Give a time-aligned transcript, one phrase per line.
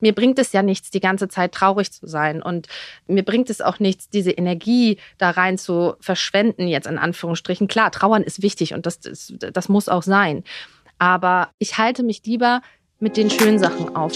[0.00, 2.42] Mir bringt es ja nichts, die ganze Zeit traurig zu sein.
[2.42, 2.68] Und
[3.06, 7.66] mir bringt es auch nichts, diese Energie da rein zu verschwenden, jetzt in Anführungsstrichen.
[7.66, 10.44] Klar, Trauern ist wichtig und das, das, das muss auch sein.
[10.98, 12.60] Aber ich halte mich lieber
[12.98, 14.12] mit den schönen Sachen auf.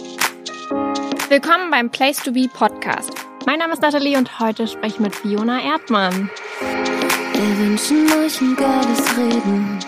[1.30, 3.12] Willkommen beim Place to Be Podcast.
[3.46, 6.28] Mein Name ist Nathalie und heute spreche ich mit Fiona Erdmann.
[6.60, 9.78] Wir wünschen euch ein geiles Reden.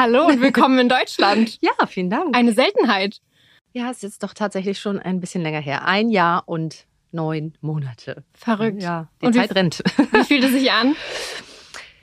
[0.00, 1.58] Hallo und willkommen in Deutschland.
[1.60, 2.34] Ja, vielen Dank.
[2.34, 3.20] Eine Seltenheit.
[3.74, 5.84] Ja, es ist jetzt doch tatsächlich schon ein bisschen länger her.
[5.86, 8.24] Ein Jahr und neun Monate.
[8.32, 8.82] Verrückt.
[8.82, 9.82] Ja, die Und wie- Zeit rennt.
[10.12, 10.96] Wie fühlt es sich an?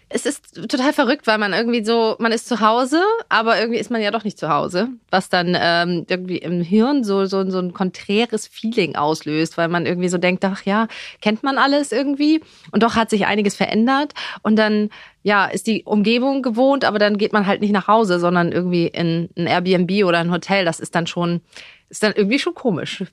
[0.10, 3.92] Es ist total verrückt, weil man irgendwie so, man ist zu Hause, aber irgendwie ist
[3.92, 7.60] man ja doch nicht zu Hause, was dann ähm, irgendwie im Hirn so, so, so
[7.60, 10.88] ein konträres Feeling auslöst, weil man irgendwie so denkt, ach ja,
[11.20, 14.90] kennt man alles irgendwie und doch hat sich einiges verändert und dann
[15.24, 18.88] ja ist die Umgebung gewohnt, aber dann geht man halt nicht nach Hause, sondern irgendwie
[18.88, 20.64] in ein Airbnb oder ein Hotel.
[20.64, 21.42] Das ist dann schon,
[21.90, 23.04] ist dann irgendwie schon komisch.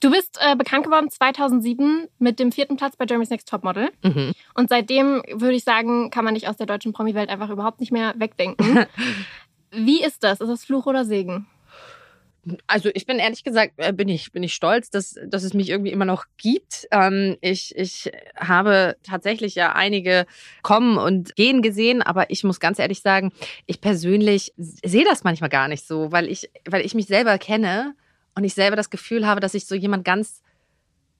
[0.00, 3.90] Du bist äh, bekannt geworden 2007 mit dem vierten Platz bei Jeremy's Next Topmodel.
[4.02, 4.32] Mhm.
[4.54, 7.92] Und seitdem würde ich sagen, kann man dich aus der deutschen Promi-Welt einfach überhaupt nicht
[7.92, 8.86] mehr wegdenken.
[9.70, 10.40] Wie ist das?
[10.40, 11.46] Ist das Fluch oder Segen?
[12.66, 15.70] Also ich bin ehrlich gesagt, äh, bin ich, bin ich stolz, dass, dass es mich
[15.70, 16.86] irgendwie immer noch gibt.
[16.90, 20.26] Ähm, ich, ich habe tatsächlich ja einige
[20.62, 23.32] kommen und gehen gesehen, aber ich muss ganz ehrlich sagen,
[23.66, 27.94] ich persönlich sehe das manchmal gar nicht so, weil ich, weil ich mich selber kenne
[28.34, 30.42] und ich selber das Gefühl habe, dass ich so jemand ganz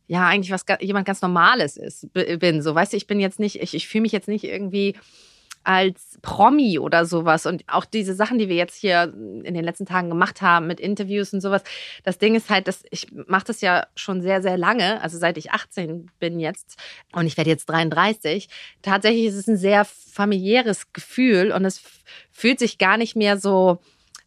[0.07, 2.61] ja, eigentlich was jemand ganz Normales ist, bin.
[2.61, 4.97] So, weißt du, ich bin jetzt nicht, ich, ich fühle mich jetzt nicht irgendwie
[5.65, 7.47] als Promi oder sowas.
[7.47, 10.79] Und auch diese Sachen, die wir jetzt hier in den letzten Tagen gemacht haben mit
[10.79, 11.63] Interviews und sowas.
[12.05, 15.39] Das Ding ist halt, dass ich mache das ja schon sehr, sehr lange, also seit
[15.39, 16.77] ich 18 bin jetzt
[17.13, 18.49] und ich werde jetzt 33.
[18.83, 21.81] Tatsächlich ist es ein sehr familiäres Gefühl und es
[22.31, 23.81] fühlt sich gar nicht mehr so,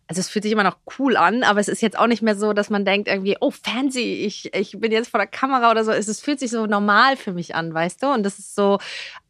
[0.08, 2.36] also es fühlt sich immer noch cool an, aber es ist jetzt auch nicht mehr
[2.36, 5.84] so, dass man denkt irgendwie, oh, fancy, ich, ich bin jetzt vor der Kamera oder
[5.84, 5.92] so.
[5.92, 8.14] Es, es fühlt sich so normal für mich an, weißt du?
[8.14, 8.80] Und das ist so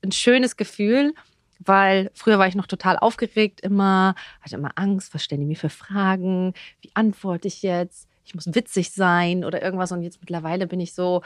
[0.03, 1.15] ein schönes Gefühl,
[1.59, 5.55] weil früher war ich noch total aufgeregt immer, hatte immer Angst, was stellen die mir
[5.55, 8.07] für Fragen, wie antworte ich jetzt?
[8.23, 9.91] Ich muss witzig sein oder irgendwas.
[9.91, 11.23] Und jetzt mittlerweile bin ich so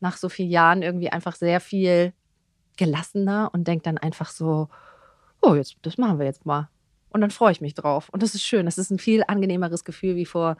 [0.00, 2.12] nach so vielen Jahren irgendwie einfach sehr viel
[2.76, 4.68] gelassener und denke dann einfach so,
[5.40, 6.68] oh, jetzt, das machen wir jetzt mal.
[7.10, 8.08] Und dann freue ich mich drauf.
[8.10, 8.66] Und das ist schön.
[8.66, 10.56] Das ist ein viel angenehmeres Gefühl wie vor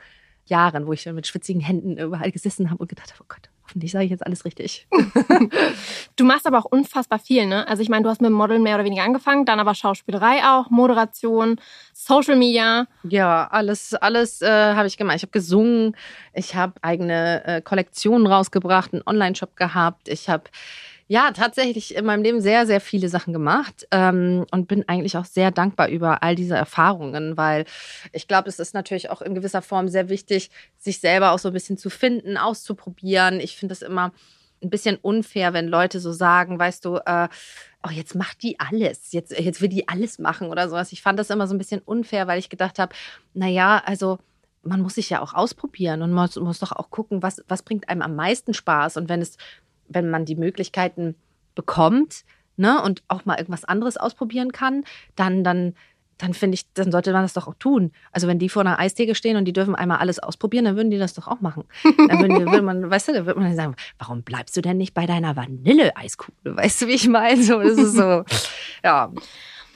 [0.46, 3.50] Jahren, wo ich dann mit schwitzigen Händen überall gesessen habe und gedacht habe, oh Gott,
[3.64, 4.86] hoffentlich sage ich jetzt alles richtig.
[6.16, 7.68] Du machst aber auch unfassbar viel, ne?
[7.68, 10.68] Also ich meine, du hast mit Modeln mehr oder weniger angefangen, dann aber Schauspielerei auch,
[10.68, 11.60] Moderation,
[11.94, 12.88] Social Media.
[13.04, 15.16] Ja, alles, alles äh, habe ich gemacht.
[15.16, 15.96] Ich habe gesungen,
[16.34, 20.08] ich habe eigene äh, Kollektionen rausgebracht, einen Online-Shop gehabt.
[20.08, 20.44] Ich habe
[21.08, 25.24] ja tatsächlich in meinem Leben sehr, sehr viele Sachen gemacht ähm, und bin eigentlich auch
[25.24, 27.64] sehr dankbar über all diese Erfahrungen, weil
[28.12, 31.48] ich glaube, es ist natürlich auch in gewisser Form sehr wichtig, sich selber auch so
[31.48, 33.40] ein bisschen zu finden, auszuprobieren.
[33.40, 34.12] Ich finde es immer
[34.62, 37.28] ein bisschen unfair, wenn Leute so sagen, weißt du, äh,
[37.86, 40.92] oh, jetzt macht die alles, jetzt, jetzt will die alles machen oder sowas.
[40.92, 42.94] Ich fand das immer so ein bisschen unfair, weil ich gedacht habe,
[43.34, 44.18] naja, also
[44.62, 47.88] man muss sich ja auch ausprobieren und muss, muss doch auch gucken, was, was bringt
[47.88, 48.96] einem am meisten Spaß.
[48.96, 49.38] Und wenn es,
[49.88, 51.14] wenn man die Möglichkeiten
[51.54, 52.24] bekommt,
[52.56, 54.84] ne, und auch mal irgendwas anderes ausprobieren kann,
[55.16, 55.74] dann, dann,
[56.18, 57.92] dann finde ich, dann sollte man das doch auch tun.
[58.12, 60.90] Also wenn die vor einer Eistheke stehen und die dürfen einmal alles ausprobieren, dann würden
[60.90, 61.64] die das doch auch machen.
[61.84, 65.06] Dann würde man, weißt du, dann würde man sagen, warum bleibst du denn nicht bei
[65.06, 66.56] deiner Vanille-Eiskugel?
[66.56, 67.42] Weißt du, wie ich meine?
[67.42, 68.24] So, das ist so,
[68.82, 69.12] ja.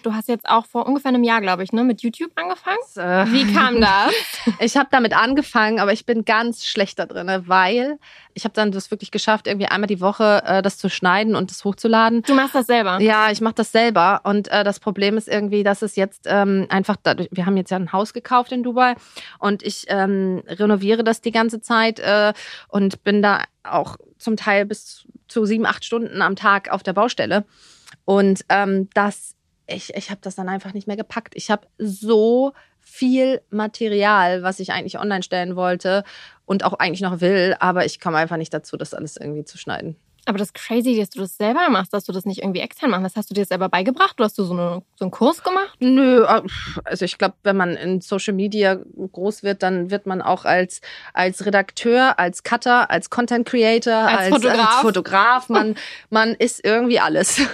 [0.03, 2.79] Du hast jetzt auch vor ungefähr einem Jahr, glaube ich, ne, mit YouTube angefangen.
[2.97, 4.13] Äh, Wie kam das?
[4.59, 7.99] Ich habe damit angefangen, aber ich bin ganz schlecht da drin, weil
[8.35, 11.51] ich habe dann das wirklich geschafft, irgendwie einmal die Woche äh, das zu schneiden und
[11.51, 12.23] das hochzuladen.
[12.23, 13.01] Du machst das selber.
[13.01, 16.67] Ja, ich mache das selber und äh, das Problem ist irgendwie, dass es jetzt ähm,
[16.69, 18.95] einfach dadurch, wir haben jetzt ja ein Haus gekauft in Dubai
[19.39, 22.33] und ich ähm, renoviere das die ganze Zeit äh,
[22.69, 26.93] und bin da auch zum Teil bis zu sieben, acht Stunden am Tag auf der
[26.93, 27.45] Baustelle
[28.05, 29.37] und ähm, das
[29.67, 31.35] ich, ich habe das dann einfach nicht mehr gepackt.
[31.37, 36.05] Ich habe so viel Material, was ich eigentlich online stellen wollte
[36.47, 39.57] und auch eigentlich noch will, aber ich komme einfach nicht dazu, das alles irgendwie zu
[39.57, 39.97] schneiden.
[40.25, 42.91] Aber das ist crazy, dass du das selber machst, dass du das nicht irgendwie extern
[42.91, 43.05] machst.
[43.05, 44.21] Was hast du dir selber beigebracht?
[44.21, 45.77] Du hast du so, eine, so einen Kurs gemacht?
[45.81, 46.43] Nö, äh,
[46.85, 50.81] also ich glaube, wenn man in Social Media groß wird, dann wird man auch als,
[51.13, 54.69] als Redakteur, als Cutter, als Content Creator, Als Fotograf.
[54.69, 55.49] als Fotograf.
[55.49, 55.75] Man,
[56.11, 57.41] man ist irgendwie alles.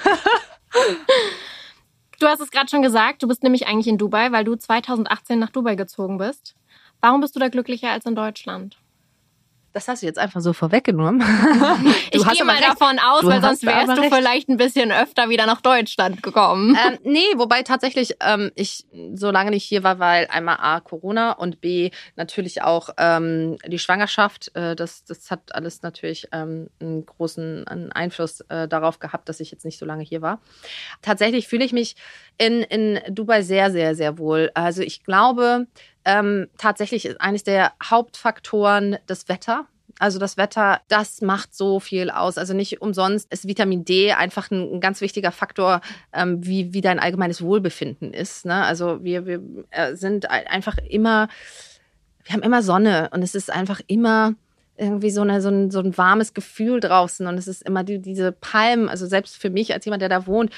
[2.19, 5.38] Du hast es gerade schon gesagt, du bist nämlich eigentlich in Dubai, weil du 2018
[5.38, 6.56] nach Dubai gezogen bist.
[7.00, 8.76] Warum bist du da glücklicher als in Deutschland?
[9.73, 11.20] Das hast du jetzt einfach so vorweggenommen.
[12.11, 12.69] ich gehe mal recht.
[12.69, 14.15] davon aus, du weil sonst wärst du recht.
[14.15, 16.76] vielleicht ein bisschen öfter wieder nach Deutschland gekommen.
[16.87, 21.32] Ähm, nee, wobei tatsächlich ähm, ich so lange nicht hier war, weil einmal A, Corona
[21.32, 24.50] und B, natürlich auch ähm, die Schwangerschaft.
[24.55, 29.41] Äh, das, das hat alles natürlich ähm, einen großen einen Einfluss äh, darauf gehabt, dass
[29.41, 30.41] ich jetzt nicht so lange hier war.
[31.03, 31.94] Tatsächlich fühle ich mich
[32.38, 34.50] in, in Dubai sehr, sehr, sehr wohl.
[34.55, 35.67] Also ich glaube,
[36.05, 39.67] ähm, tatsächlich ist eines der Hauptfaktoren das Wetter.
[39.99, 42.39] Also das Wetter, das macht so viel aus.
[42.39, 45.81] Also nicht umsonst ist Vitamin D einfach ein, ganz wichtiger Faktor,
[46.12, 48.47] ähm, wie, wie dein allgemeines Wohlbefinden ist.
[48.47, 48.65] Ne?
[48.65, 51.29] Also wir, wir äh, sind einfach immer,
[52.25, 54.35] wir haben immer Sonne und es ist einfach immer
[54.77, 57.99] irgendwie so, eine, so, ein, so ein warmes Gefühl draußen und es ist immer die,
[57.99, 60.53] diese Palmen, also selbst für mich als jemand, der da wohnt,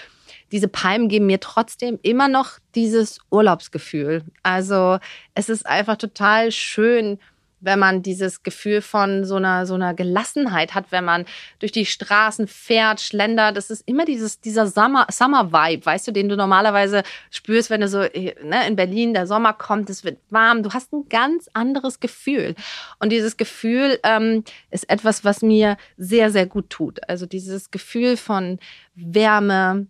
[0.52, 4.24] diese Palmen geben mir trotzdem immer noch dieses Urlaubsgefühl.
[4.42, 4.98] Also
[5.34, 7.18] es ist einfach total schön,
[7.60, 11.26] wenn man dieses Gefühl von so einer, so einer Gelassenheit hat, wenn man
[11.58, 13.56] durch die Straßen fährt, schlendert.
[13.56, 17.88] Das ist immer dieses, dieser Summer, Summer weißt du, den du normalerweise spürst, wenn du
[17.88, 20.62] so ne, in Berlin, der Sommer kommt, es wird warm.
[20.62, 22.54] Du hast ein ganz anderes Gefühl.
[22.98, 26.98] Und dieses Gefühl ähm, ist etwas, was mir sehr, sehr gut tut.
[27.08, 28.58] Also dieses Gefühl von
[28.94, 29.86] Wärme,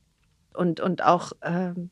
[0.61, 1.89] und, und auch, ähm,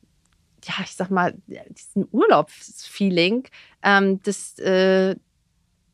[0.62, 3.48] ja, ich sag mal, diesen Urlaubsfeeling,
[3.82, 5.16] ähm, das, äh,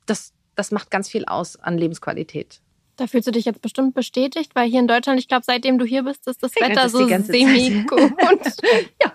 [0.06, 2.60] das, das macht ganz viel aus an Lebensqualität.
[2.96, 5.84] Da fühlst du dich jetzt bestimmt bestätigt, weil hier in Deutschland, ich glaube, seitdem du
[5.84, 8.00] hier bist, ist das Wetter so semi-gut.
[9.02, 9.12] ja.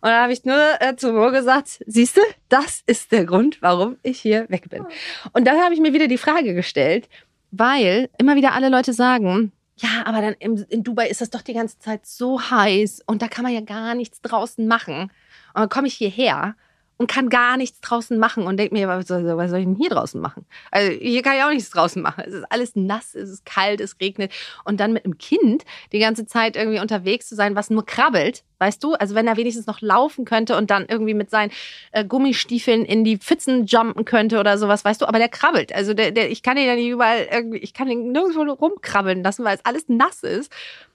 [0.00, 3.60] Und da habe ich nur äh, zu Mo gesagt, siehst du, das ist der Grund,
[3.60, 4.84] warum ich hier weg bin.
[5.32, 7.08] Und dann habe ich mir wieder die Frage gestellt,
[7.50, 11.42] weil immer wieder alle Leute sagen, ja, aber dann im, in Dubai ist das doch
[11.42, 15.02] die ganze Zeit so heiß und da kann man ja gar nichts draußen machen.
[15.02, 16.56] Und dann komme ich hierher
[16.98, 19.76] und kann gar nichts draußen machen und denke mir, was soll, was soll ich denn
[19.76, 20.46] hier draußen machen?
[20.70, 22.24] Also hier kann ich auch nichts draußen machen.
[22.26, 24.32] Es ist alles nass, es ist kalt, es regnet.
[24.64, 28.44] Und dann mit einem Kind die ganze Zeit irgendwie unterwegs zu sein, was nur krabbelt,
[28.58, 28.94] weißt du?
[28.94, 31.52] Also wenn er wenigstens noch laufen könnte und dann irgendwie mit seinen
[31.92, 35.06] äh, Gummistiefeln in die Pfützen jumpen könnte oder sowas, weißt du?
[35.06, 35.74] Aber der krabbelt.
[35.74, 39.22] Also der, der, ich kann ihn ja nicht überall irgendwie, ich kann ihn nirgendwo rumkrabbeln
[39.22, 40.50] lassen, weil es alles nass ist.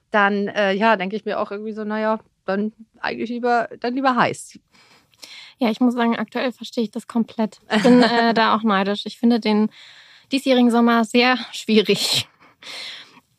[0.10, 4.16] Dann, äh, ja, denke ich mir auch irgendwie so, naja, dann eigentlich lieber, dann lieber
[4.16, 4.60] heiß.
[5.62, 7.60] Ja, ich muss sagen, aktuell verstehe ich das komplett.
[7.72, 9.06] Ich bin äh, da auch neidisch.
[9.06, 9.70] Ich finde den
[10.32, 12.28] diesjährigen Sommer sehr schwierig.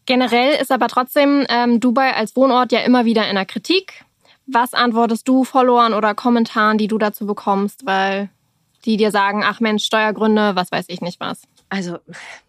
[0.06, 4.04] Generell ist aber trotzdem ähm, Dubai als Wohnort ja immer wieder in der Kritik.
[4.46, 8.30] Was antwortest du Followern oder Kommentaren, die du dazu bekommst, weil
[8.84, 11.42] die dir sagen, ach Mensch, Steuergründe, was weiß ich nicht was?
[11.72, 12.00] Also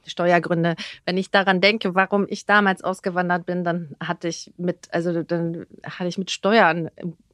[0.05, 0.75] Steuergründe.
[1.05, 5.65] Wenn ich daran denke, warum ich damals ausgewandert bin, dann hatte ich mit, also dann
[5.81, 6.91] hatte ich mit Steuern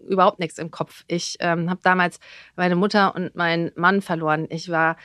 [0.07, 1.03] überhaupt nichts im Kopf.
[1.07, 2.19] Ich ähm, habe damals
[2.55, 4.45] meine Mutter und meinen Mann verloren.
[4.51, 4.97] Ich war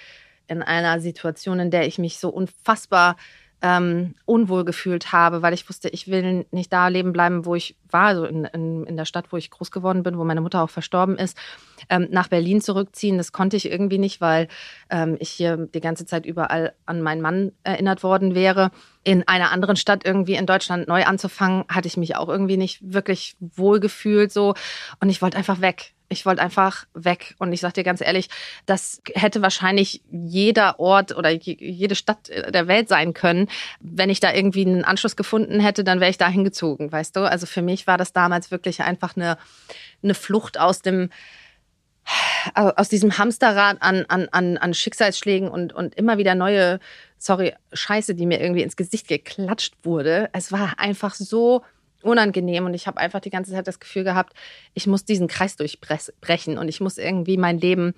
[0.46, 3.16] in einer Situation, in der ich mich so unfassbar
[3.64, 7.76] ähm, unwohl gefühlt habe, weil ich wusste, ich will nicht da leben bleiben, wo ich
[7.90, 10.62] war, also in, in, in der Stadt, wo ich groß geworden bin, wo meine Mutter
[10.62, 11.38] auch verstorben ist,
[11.88, 13.16] ähm, nach Berlin zurückziehen.
[13.16, 14.48] Das konnte ich irgendwie nicht, weil
[14.90, 18.70] ähm, ich hier die ganze Zeit überall an meinen Mann erinnert worden wäre.
[19.02, 22.80] In einer anderen Stadt irgendwie in Deutschland neu anzufangen, hatte ich mich auch irgendwie nicht
[22.82, 24.54] wirklich wohl gefühlt so.
[25.00, 25.93] Und ich wollte einfach weg.
[26.08, 27.34] Ich wollte einfach weg.
[27.38, 28.28] Und ich sage dir ganz ehrlich,
[28.66, 33.48] das hätte wahrscheinlich jeder Ort oder jede Stadt der Welt sein können.
[33.80, 37.20] Wenn ich da irgendwie einen Anschluss gefunden hätte, dann wäre ich da hingezogen, weißt du?
[37.20, 39.38] Also für mich war das damals wirklich einfach eine,
[40.02, 41.10] eine Flucht aus dem,
[42.54, 46.80] aus diesem Hamsterrad an, an, an, an Schicksalsschlägen und, und immer wieder neue,
[47.18, 50.28] sorry, Scheiße, die mir irgendwie ins Gesicht geklatscht wurde.
[50.32, 51.62] Es war einfach so
[52.04, 54.34] unangenehm und ich habe einfach die ganze Zeit das Gefühl gehabt,
[54.74, 57.94] ich muss diesen Kreis durchbrechen und ich muss irgendwie mein Leben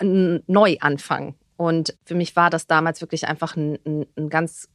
[0.00, 1.34] neu anfangen.
[1.56, 4.68] Und für mich war das damals wirklich einfach ein, ein, ein ganz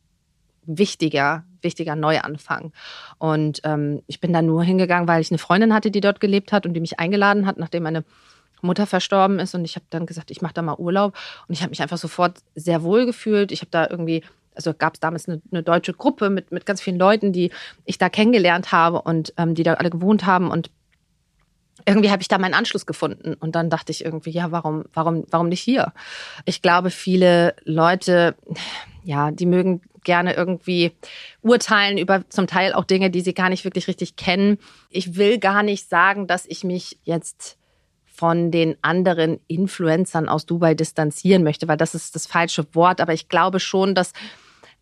[0.66, 2.72] wichtiger, wichtiger Neuanfang.
[3.18, 6.52] Und ähm, ich bin da nur hingegangen, weil ich eine Freundin hatte, die dort gelebt
[6.52, 8.04] hat und die mich eingeladen hat, nachdem meine
[8.62, 9.56] Mutter verstorben ist.
[9.56, 11.16] Und ich habe dann gesagt, ich mache da mal Urlaub.
[11.48, 13.52] Und ich habe mich einfach sofort sehr wohl gefühlt.
[13.52, 14.24] Ich habe da irgendwie
[14.56, 17.52] also gab es damals eine, eine, deutsche Gruppe mit, mit ganz vielen Leuten, die
[17.86, 20.52] ich da kennengelernt habe und ähm, die da alle gewohnt haben.
[20.52, 20.70] Und
[21.86, 23.34] irgendwie habe ich da meinen Anschluss gefunden.
[23.34, 25.94] Und dann dachte ich irgendwie, ja, warum, warum, warum nicht hier?
[26.46, 28.36] Ich glaube, viele Leute,
[29.04, 30.94] ja, die mögen gerne irgendwie
[31.42, 34.58] urteilen über zum Teil auch Dinge, die sie gar nicht wirklich richtig kennen.
[34.90, 37.58] Ich will gar nicht sagen, dass ich mich jetzt
[38.22, 43.02] von den anderen Influencern aus Dubai distanzieren möchte, weil das ist das falsche Wort.
[43.02, 44.14] Aber ich glaube schon, dass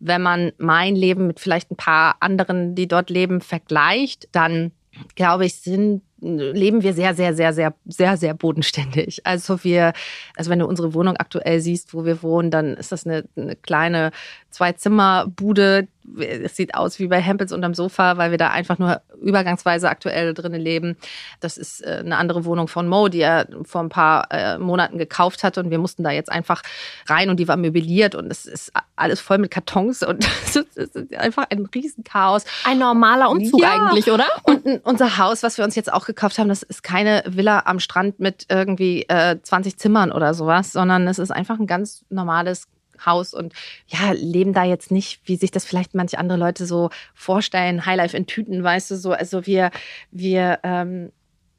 [0.00, 4.72] wenn man mein Leben mit vielleicht ein paar anderen, die dort leben, vergleicht, dann
[5.14, 9.26] glaube ich, sind leben wir sehr, sehr, sehr, sehr, sehr, sehr bodenständig.
[9.26, 9.92] Also wir,
[10.36, 13.56] also wenn du unsere Wohnung aktuell siehst, wo wir wohnen, dann ist das eine, eine
[13.56, 14.10] kleine
[14.50, 19.88] Zwei-Zimmer-Bude, es sieht aus wie bei Hempels unterm Sofa, weil wir da einfach nur übergangsweise
[19.88, 20.96] aktuell drinnen leben.
[21.40, 24.98] Das ist äh, eine andere Wohnung von Mo, die er vor ein paar äh, Monaten
[24.98, 26.62] gekauft hat und wir mussten da jetzt einfach
[27.06, 31.14] rein und die war möbliert und es ist alles voll mit Kartons und es ist
[31.14, 32.44] einfach ein Riesenchaos.
[32.64, 33.72] Ein normaler Umzug ja.
[33.74, 34.26] eigentlich, oder?
[34.44, 37.80] Und unser Haus, was wir uns jetzt auch gekauft haben, das ist keine Villa am
[37.80, 42.66] Strand mit irgendwie äh, 20 Zimmern oder sowas, sondern es ist einfach ein ganz normales
[43.04, 43.54] Haus und
[43.86, 48.16] ja, leben da jetzt nicht, wie sich das vielleicht manche andere Leute so vorstellen, Highlife
[48.16, 49.12] in Tüten, weißt du, so.
[49.12, 49.70] Also wir,
[50.10, 51.12] wir, ähm,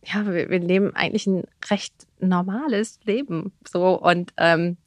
[0.03, 3.51] ja, wir, wir leben eigentlich ein recht normales Leben.
[3.67, 3.99] So.
[3.99, 4.77] Und ähm,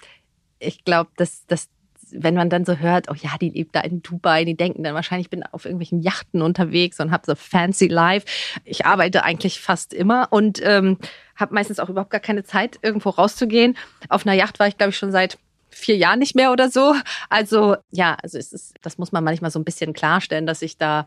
[0.58, 1.68] ich glaube, dass, dass
[2.10, 4.94] wenn man dann so hört, oh ja, die lebt da in Dubai, die denken dann
[4.94, 8.26] wahrscheinlich, ich bin auf irgendwelchen Yachten unterwegs und habe so fancy life.
[8.64, 10.98] Ich arbeite eigentlich fast immer und ähm,
[11.36, 13.76] habe meistens auch überhaupt gar keine Zeit, irgendwo rauszugehen.
[14.08, 15.38] Auf einer Yacht war ich, glaube ich, schon seit
[15.70, 16.94] vier Jahren nicht mehr oder so.
[17.28, 20.78] Also ja, also es ist, das muss man manchmal so ein bisschen klarstellen, dass ich
[20.78, 21.06] da,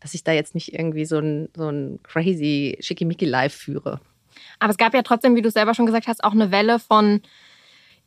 [0.00, 4.00] dass ich da jetzt nicht irgendwie so ein, so ein crazy Schickimicki-Live führe.
[4.58, 7.20] Aber es gab ja trotzdem, wie du selber schon gesagt hast, auch eine Welle von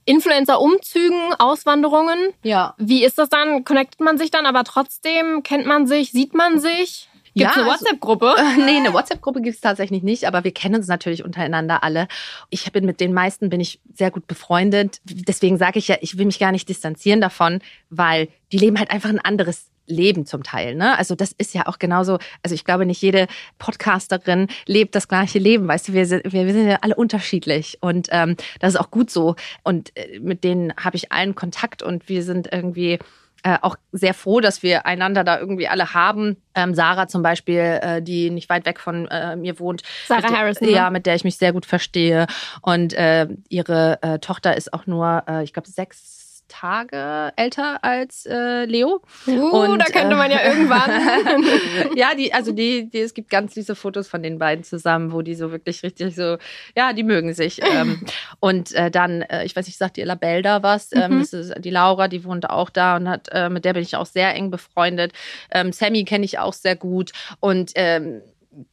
[0.06, 2.34] Influencer-Umzügen, Auswanderungen.
[2.44, 2.76] Ja.
[2.78, 3.64] Wie ist das dann?
[3.66, 5.44] Connectet man sich dann aber trotzdem?
[5.44, 6.12] Kennt man sich?
[6.12, 7.10] Sieht man sich?
[7.36, 8.36] Gibt ja, eine also, WhatsApp-Gruppe?
[8.38, 12.08] Also, nee, eine WhatsApp-Gruppe gibt es tatsächlich nicht, aber wir kennen uns natürlich untereinander alle.
[12.50, 15.02] Ich bin mit den meisten bin ich sehr gut befreundet.
[15.04, 17.60] Deswegen sage ich ja, ich will mich gar nicht distanzieren davon,
[17.90, 20.76] weil die leben halt einfach ein anderes Leben zum Teil.
[20.76, 20.98] Ne?
[20.98, 23.28] Also das ist ja auch genauso, also ich glaube, nicht jede
[23.60, 25.68] Podcasterin lebt das gleiche Leben.
[25.68, 28.92] Weißt du, wir sind, wir, wir sind ja alle unterschiedlich und ähm, das ist auch
[28.92, 29.36] gut so.
[29.64, 33.00] Und äh, mit denen habe ich allen Kontakt und wir sind irgendwie
[33.46, 36.38] äh, auch sehr froh, dass wir einander da irgendwie alle haben.
[36.56, 39.84] Ähm, Sarah zum Beispiel, äh, die nicht weit weg von äh, mir wohnt.
[40.08, 40.70] Sarah mit, Harrison.
[40.70, 42.26] Ja, mit der ich mich sehr gut verstehe.
[42.64, 48.26] Und äh, ihre äh, Tochter ist auch nur, äh, ich glaube, sechs Tage älter als
[48.26, 49.02] äh, Leo.
[49.28, 51.44] Uh, und, da könnte man ja äh, irgendwann.
[51.96, 55.22] ja, die, also die, die, es gibt ganz diese Fotos von den beiden zusammen, wo
[55.22, 56.38] die so wirklich richtig so,
[56.76, 57.62] ja, die mögen sich.
[57.62, 58.02] Ähm,
[58.40, 60.90] und äh, dann, äh, ich weiß nicht, sagt ihr Labelle da was?
[60.94, 61.62] Ähm, mhm.
[61.62, 64.34] die Laura, die wohnt auch da und hat, äh, mit der bin ich auch sehr
[64.34, 65.14] eng befreundet.
[65.52, 67.12] Ähm, Sammy kenne ich auch sehr gut.
[67.40, 68.22] Und ähm,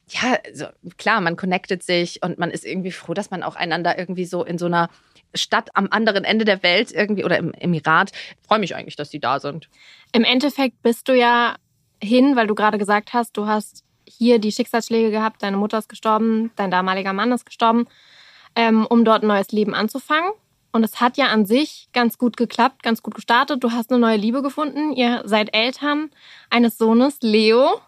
[0.07, 3.97] ja, also, klar, man connectet sich und man ist irgendwie froh, dass man auch einander
[3.97, 4.89] irgendwie so in so einer
[5.33, 8.11] Stadt am anderen Ende der Welt irgendwie oder im Emirat.
[8.47, 9.69] Freue mich eigentlich, dass die da sind.
[10.11, 11.55] Im Endeffekt bist du ja
[12.01, 15.89] hin, weil du gerade gesagt hast, du hast hier die Schicksalsschläge gehabt, deine Mutter ist
[15.89, 17.87] gestorben, dein damaliger Mann ist gestorben,
[18.55, 20.31] ähm, um dort ein neues Leben anzufangen.
[20.71, 23.63] Und es hat ja an sich ganz gut geklappt, ganz gut gestartet.
[23.63, 24.91] Du hast eine neue Liebe gefunden.
[24.93, 26.09] Ihr seid Eltern
[26.49, 27.79] eines Sohnes, Leo.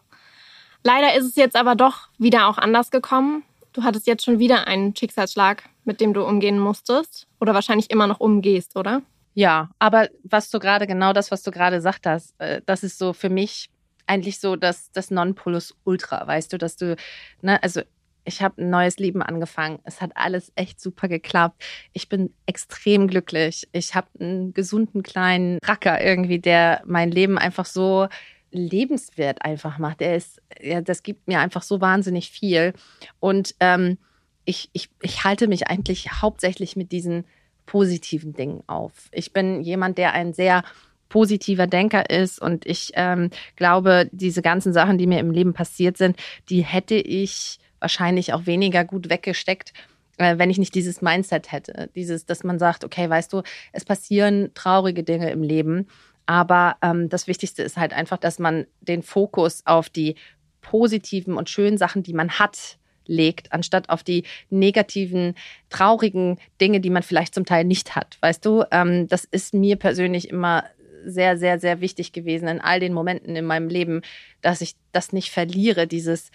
[0.84, 3.44] Leider ist es jetzt aber doch wieder auch anders gekommen.
[3.74, 8.08] Du hattest jetzt schon wieder einen Schicksalsschlag, mit dem du umgehen musstest oder wahrscheinlich immer
[8.08, 9.02] noch umgehst, oder?
[9.34, 12.98] Ja, aber was du gerade, genau das, was du gerade gesagt hast, äh, das ist
[12.98, 13.70] so für mich
[14.08, 16.96] eigentlich so das, das Nonplusultra, weißt du, dass du,
[17.42, 17.82] ne, also
[18.26, 19.80] ich habe ein neues Leben angefangen.
[19.84, 21.64] Es hat alles echt super geklappt.
[21.94, 23.68] Ich bin extrem glücklich.
[23.72, 28.08] Ich habe einen gesunden kleinen Racker irgendwie, der mein Leben einfach so
[28.52, 30.02] lebenswert einfach macht.
[30.02, 32.74] Er ist, ja, das gibt mir einfach so wahnsinnig viel.
[33.20, 33.98] Und ähm,
[34.46, 37.26] ich, ich, ich halte mich eigentlich hauptsächlich mit diesen
[37.66, 39.10] positiven Dingen auf.
[39.12, 40.64] Ich bin jemand, der ein sehr
[41.10, 45.98] positiver Denker ist und ich ähm, glaube, diese ganzen Sachen, die mir im Leben passiert
[45.98, 46.18] sind,
[46.50, 49.74] die hätte ich wahrscheinlich auch weniger gut weggesteckt,
[50.18, 51.90] äh, wenn ich nicht dieses Mindset hätte.
[51.96, 55.88] Dieses, dass man sagt, okay, weißt du, es passieren traurige Dinge im Leben
[56.26, 60.16] aber ähm, das Wichtigste ist halt einfach, dass man den Fokus auf die
[60.62, 65.36] positiven und schönen Sachen, die man hat, legt, anstatt auf die negativen,
[65.70, 68.18] traurigen Dinge, die man vielleicht zum Teil nicht hat.
[68.22, 70.66] Weißt du, ähm, das ist mir persönlich immer
[71.06, 74.02] sehr, sehr, sehr wichtig gewesen in all den Momenten in meinem Leben,
[74.42, 76.32] dass ich das nicht verliere, dieses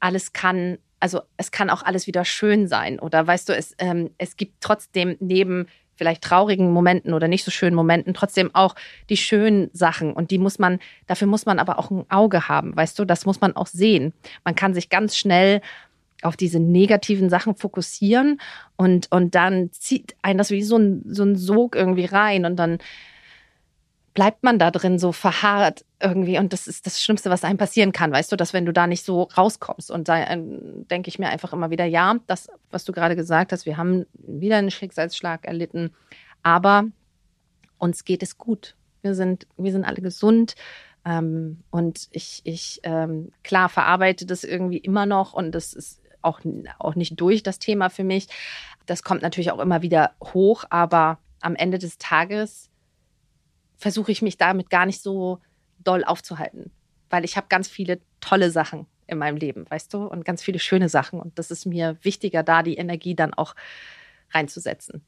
[0.00, 2.98] alles kann, also es kann auch alles wieder schön sein.
[2.98, 5.66] Oder weißt du, es, ähm, es gibt trotzdem neben
[5.96, 8.74] vielleicht traurigen Momenten oder nicht so schönen Momenten trotzdem auch
[9.10, 10.12] die schönen Sachen.
[10.12, 13.26] Und die muss man, dafür muss man aber auch ein Auge haben, weißt du, das
[13.26, 14.12] muss man auch sehen.
[14.44, 15.60] Man kann sich ganz schnell
[16.22, 18.40] auf diese negativen Sachen fokussieren
[18.76, 22.56] und, und dann zieht einen das wie so ein, so ein Sog irgendwie rein und
[22.56, 22.78] dann
[24.14, 26.38] bleibt man da drin so verharrt irgendwie.
[26.38, 28.86] Und das ist das Schlimmste, was einem passieren kann, weißt du, dass wenn du da
[28.86, 29.90] nicht so rauskommst.
[29.90, 33.52] Und da äh, denke ich mir einfach immer wieder, ja, das, was du gerade gesagt
[33.52, 35.92] hast, wir haben wieder einen Schicksalsschlag erlitten,
[36.42, 36.84] aber
[37.78, 38.76] uns geht es gut.
[39.02, 40.54] Wir sind, wir sind alle gesund.
[41.04, 46.40] Ähm, und ich, ich ähm, klar verarbeite das irgendwie immer noch und das ist auch,
[46.78, 48.28] auch nicht durch das Thema für mich.
[48.86, 52.70] Das kommt natürlich auch immer wieder hoch, aber am Ende des Tages
[53.76, 55.40] versuche ich mich damit gar nicht so
[55.82, 56.70] doll aufzuhalten,
[57.10, 60.58] weil ich habe ganz viele tolle Sachen in meinem Leben, weißt du, und ganz viele
[60.58, 61.20] schöne Sachen.
[61.20, 63.54] Und das ist mir wichtiger, da die Energie dann auch
[64.30, 65.02] reinzusetzen.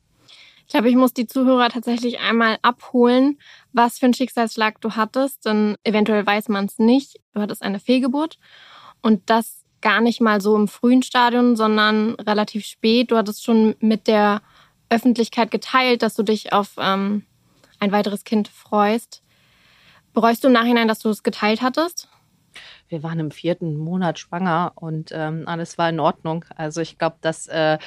[0.66, 3.38] Ich glaube, ich muss die Zuhörer tatsächlich einmal abholen,
[3.72, 7.20] was für ein Schicksalsschlag du hattest, denn eventuell weiß man es nicht.
[7.32, 8.38] Du hattest eine Fehlgeburt
[9.00, 13.12] und das gar nicht mal so im frühen Stadium, sondern relativ spät.
[13.12, 14.42] Du hattest schon mit der
[14.88, 17.24] Öffentlichkeit geteilt, dass du dich auf ähm,
[17.78, 19.22] ein weiteres Kind freust.
[20.12, 22.08] Bereust du im Nachhinein, dass du es geteilt hattest?
[22.88, 26.44] Wir waren im vierten Monat schwanger und ähm, alles war in Ordnung.
[26.56, 27.78] Also ich glaube, dass äh,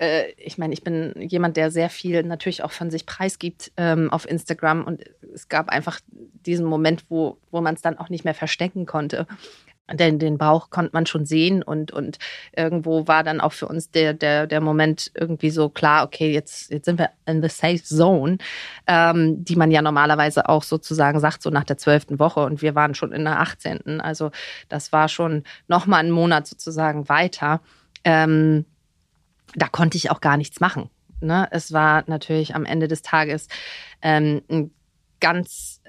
[0.00, 4.10] äh, ich meine, ich bin jemand, der sehr viel natürlich auch von sich preisgibt ähm,
[4.10, 6.00] auf Instagram und es gab einfach
[6.46, 9.26] diesen Moment, wo, wo man es dann auch nicht mehr verstecken konnte.
[9.92, 12.18] Denn den Bauch konnte man schon sehen und, und
[12.54, 16.70] irgendwo war dann auch für uns der, der, der Moment irgendwie so klar, okay, jetzt,
[16.70, 18.38] jetzt sind wir in the safe zone,
[18.86, 22.74] ähm, die man ja normalerweise auch sozusagen sagt, so nach der zwölften Woche und wir
[22.74, 24.00] waren schon in der 18.
[24.00, 24.30] Also
[24.68, 27.60] das war schon nochmal einen Monat sozusagen weiter.
[28.04, 28.64] Ähm,
[29.54, 30.90] da konnte ich auch gar nichts machen.
[31.20, 31.48] Ne?
[31.50, 33.48] Es war natürlich am Ende des Tages
[34.02, 34.70] ähm, ein
[35.20, 35.79] ganz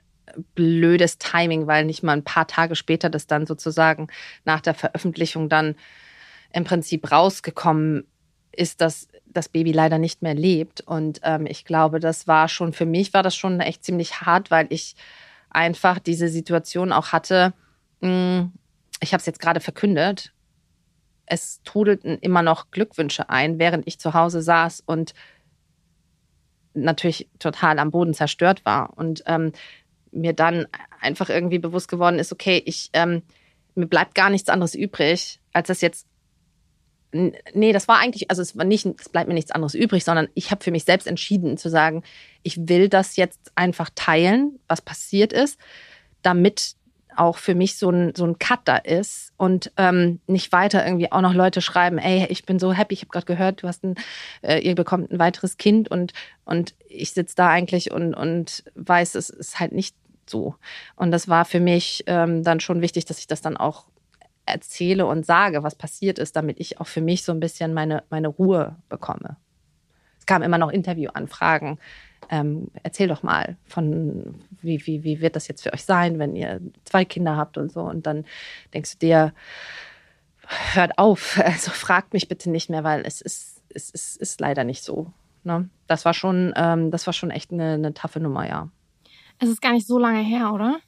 [0.55, 4.07] blödes Timing, weil nicht mal ein paar Tage später das dann sozusagen
[4.45, 5.75] nach der Veröffentlichung dann
[6.53, 8.05] im Prinzip rausgekommen
[8.51, 10.81] ist, dass das Baby leider nicht mehr lebt.
[10.81, 14.51] Und ähm, ich glaube, das war schon, für mich war das schon echt ziemlich hart,
[14.51, 14.95] weil ich
[15.49, 17.53] einfach diese Situation auch hatte.
[18.01, 18.51] Mh, hm,
[18.99, 20.33] ich habe es jetzt gerade verkündet
[21.31, 25.13] es trudelten immer noch Glückwünsche ein, während ich zu Hause saß und
[26.73, 28.97] natürlich total am Boden zerstört war.
[28.97, 29.53] Und ähm,
[30.11, 30.67] mir dann
[30.99, 33.23] einfach irgendwie bewusst geworden ist, okay, ich, ähm,
[33.75, 36.07] mir bleibt gar nichts anderes übrig, als das jetzt.
[37.13, 40.29] Nee, das war eigentlich, also es war nicht, es bleibt mir nichts anderes übrig, sondern
[40.33, 42.03] ich habe für mich selbst entschieden zu sagen,
[42.41, 45.59] ich will das jetzt einfach teilen, was passiert ist,
[46.21, 46.75] damit
[47.15, 51.11] auch für mich so ein, so ein Cut da ist und ähm, nicht weiter irgendwie
[51.11, 53.83] auch noch Leute schreiben, ey, ich bin so happy, ich habe gerade gehört, du hast
[53.83, 53.95] ein,
[54.41, 56.13] äh, ihr bekommt ein weiteres Kind und,
[56.45, 59.95] und ich sitze da eigentlich und, und weiß, es ist halt nicht
[60.29, 60.55] so.
[60.95, 63.85] Und das war für mich ähm, dann schon wichtig, dass ich das dann auch
[64.45, 68.03] erzähle und sage, was passiert ist, damit ich auch für mich so ein bisschen meine,
[68.09, 69.37] meine Ruhe bekomme.
[70.19, 71.77] Es kamen immer noch Interviewanfragen
[72.31, 76.35] ähm, erzähl doch mal von, wie, wie, wie wird das jetzt für euch sein, wenn
[76.35, 77.81] ihr zwei Kinder habt und so.
[77.81, 78.25] Und dann
[78.73, 79.33] denkst du dir,
[80.73, 84.63] hört auf, also fragt mich bitte nicht mehr, weil es ist, es ist, ist leider
[84.63, 85.11] nicht so.
[85.43, 85.69] Ne?
[85.87, 88.69] Das war schon, ähm, das war schon echt eine, eine taffe Nummer, ja.
[89.41, 90.79] Es ist gar nicht so lange her, oder?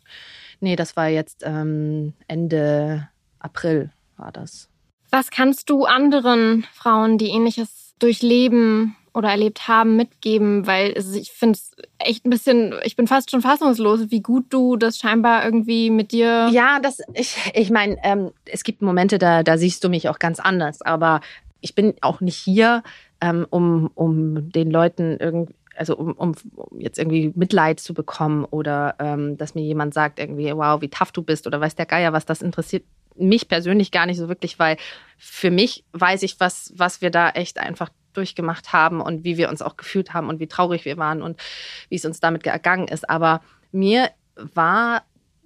[0.61, 4.69] Nee, das war jetzt ähm, Ende April war das.
[5.11, 11.57] Was kannst du anderen Frauen, die ähnliches durchleben, oder erlebt haben, mitgeben, weil ich finde
[11.57, 15.89] es echt ein bisschen, ich bin fast schon fassungslos, wie gut du das scheinbar irgendwie
[15.89, 16.49] mit dir.
[16.51, 20.19] Ja, das, ich, ich meine, ähm, es gibt Momente, da, da siehst du mich auch
[20.19, 21.21] ganz anders, aber
[21.61, 22.83] ich bin auch nicht hier,
[23.21, 26.35] ähm, um, um den Leuten irgendwie also um, um,
[26.77, 31.11] jetzt irgendwie Mitleid zu bekommen oder ähm, dass mir jemand sagt irgendwie, wow, wie tough
[31.11, 32.83] du bist oder weiß der Geier was, das interessiert
[33.15, 34.77] mich persönlich gar nicht so wirklich, weil
[35.17, 39.49] für mich weiß ich, was, was wir da echt einfach durchgemacht haben und wie wir
[39.49, 41.39] uns auch gefühlt haben und wie traurig wir waren und
[41.89, 43.09] wie es uns damit ergangen ist.
[43.09, 45.03] Aber mir war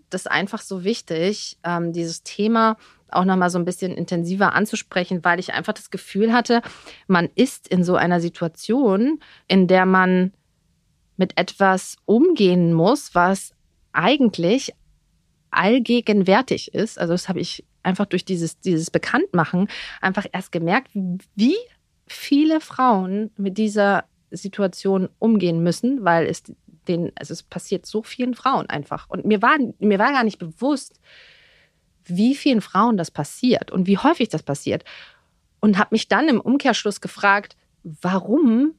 [0.10, 2.78] das einfach so wichtig, ähm, dieses Thema
[3.10, 6.62] auch nochmal so ein bisschen intensiver anzusprechen, weil ich einfach das Gefühl hatte,
[7.08, 10.34] man ist in so einer Situation, in der man
[11.16, 13.54] mit etwas umgehen muss, was
[13.92, 14.74] eigentlich
[15.50, 17.00] allgegenwärtig ist.
[17.00, 19.70] Also das habe ich einfach durch dieses, dieses Bekanntmachen
[20.02, 21.56] einfach erst gemerkt, wie
[22.06, 26.44] viele Frauen mit dieser Situation umgehen müssen, weil es
[26.88, 29.10] den, also es passiert so vielen Frauen einfach.
[29.10, 31.00] Und mir war, mir war gar nicht bewusst,
[32.10, 34.84] wie vielen Frauen das passiert und wie häufig das passiert.
[35.60, 38.74] Und habe mich dann im Umkehrschluss gefragt, warum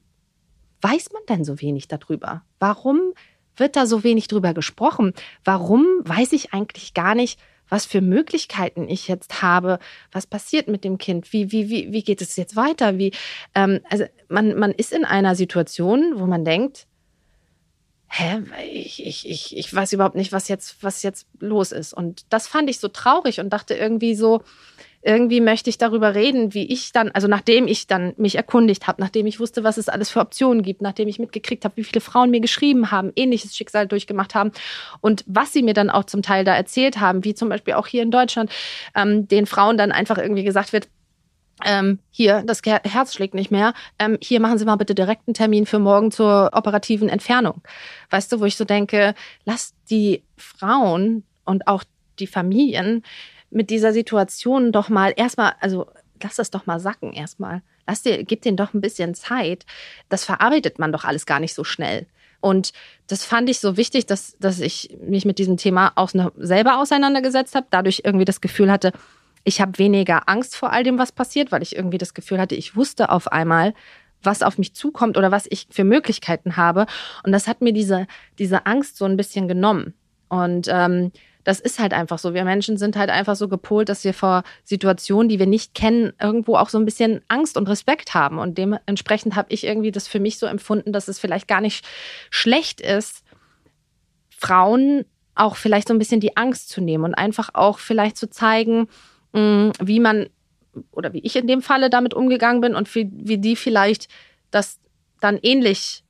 [0.81, 2.43] weiß man denn so wenig darüber?
[2.59, 3.13] Warum
[3.55, 5.13] wird da so wenig drüber gesprochen?
[5.43, 7.39] Warum weiß ich eigentlich gar nicht,
[7.69, 9.79] was für Möglichkeiten ich jetzt habe,
[10.11, 12.97] was passiert mit dem Kind, wie, wie, wie, wie geht es jetzt weiter?
[12.97, 13.11] Wie,
[13.55, 16.87] ähm, also man, man ist in einer Situation, wo man denkt,
[18.09, 18.41] hä,
[18.71, 21.93] ich, ich, ich, ich weiß überhaupt nicht, was jetzt, was jetzt los ist.
[21.93, 24.41] Und das fand ich so traurig und dachte irgendwie so,
[25.01, 29.01] irgendwie möchte ich darüber reden, wie ich dann, also nachdem ich dann mich erkundigt habe,
[29.01, 32.01] nachdem ich wusste, was es alles für Optionen gibt, nachdem ich mitgekriegt habe, wie viele
[32.01, 34.51] Frauen mir geschrieben haben, ähnliches Schicksal durchgemacht haben
[34.99, 37.87] und was sie mir dann auch zum Teil da erzählt haben, wie zum Beispiel auch
[37.87, 38.51] hier in Deutschland,
[38.93, 40.89] ähm, den Frauen dann einfach irgendwie gesagt wird,
[41.65, 43.73] ähm, hier, das Herz schlägt nicht mehr.
[43.97, 47.61] Ähm, hier machen Sie mal bitte direkt einen Termin für morgen zur operativen Entfernung.
[48.09, 49.13] Weißt du, wo ich so denke,
[49.45, 51.83] lass die Frauen und auch
[52.19, 53.03] die Familien
[53.49, 55.87] mit dieser Situation doch mal erstmal, also
[56.21, 57.61] lass das doch mal sacken erstmal.
[57.87, 59.65] Lass dir, gib denen doch ein bisschen Zeit.
[60.09, 62.05] Das verarbeitet man doch alles gar nicht so schnell.
[62.41, 62.71] Und
[63.07, 67.55] das fand ich so wichtig, dass, dass ich mich mit diesem Thema auch selber auseinandergesetzt
[67.55, 68.93] habe, dadurch irgendwie das Gefühl hatte,
[69.43, 72.55] ich habe weniger Angst vor all dem, was passiert, weil ich irgendwie das Gefühl hatte,
[72.55, 73.73] ich wusste auf einmal,
[74.21, 76.85] was auf mich zukommt oder was ich für Möglichkeiten habe.
[77.23, 79.93] Und das hat mir diese, diese Angst so ein bisschen genommen.
[80.27, 81.11] Und ähm,
[81.43, 82.33] das ist halt einfach so.
[82.33, 86.13] Wir Menschen sind halt einfach so gepolt, dass wir vor Situationen, die wir nicht kennen,
[86.21, 88.37] irgendwo auch so ein bisschen Angst und Respekt haben.
[88.39, 91.87] Und dementsprechend habe ich irgendwie das für mich so empfunden, dass es vielleicht gar nicht
[92.29, 93.23] schlecht ist,
[94.29, 98.29] Frauen auch vielleicht so ein bisschen die Angst zu nehmen und einfach auch vielleicht zu
[98.29, 98.87] zeigen,
[99.33, 100.29] wie man
[100.91, 104.07] oder wie ich in dem Falle damit umgegangen bin und wie, wie die vielleicht
[104.51, 104.79] das
[105.19, 106.03] dann ähnlich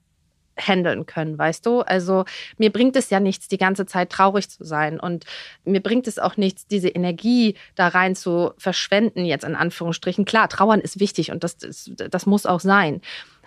[0.57, 1.81] handeln können, weißt du?
[1.81, 2.25] Also
[2.57, 5.25] mir bringt es ja nichts, die ganze Zeit traurig zu sein und
[5.63, 10.25] mir bringt es auch nichts, diese Energie da rein zu verschwenden, jetzt in Anführungsstrichen.
[10.25, 13.01] Klar, trauern ist wichtig und das, das, das muss auch sein.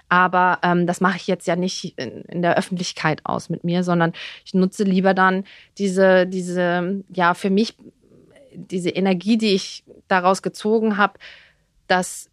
[0.09, 3.83] Aber ähm, das mache ich jetzt ja nicht in, in, der Öffentlichkeit aus mit mir,
[3.83, 4.13] sondern
[4.45, 5.45] ich nutze lieber dann
[5.79, 7.77] diese, diese, ja, für mich
[8.55, 11.19] diese Energie, die ich daraus gezogen habe,
[11.87, 12.31] dass,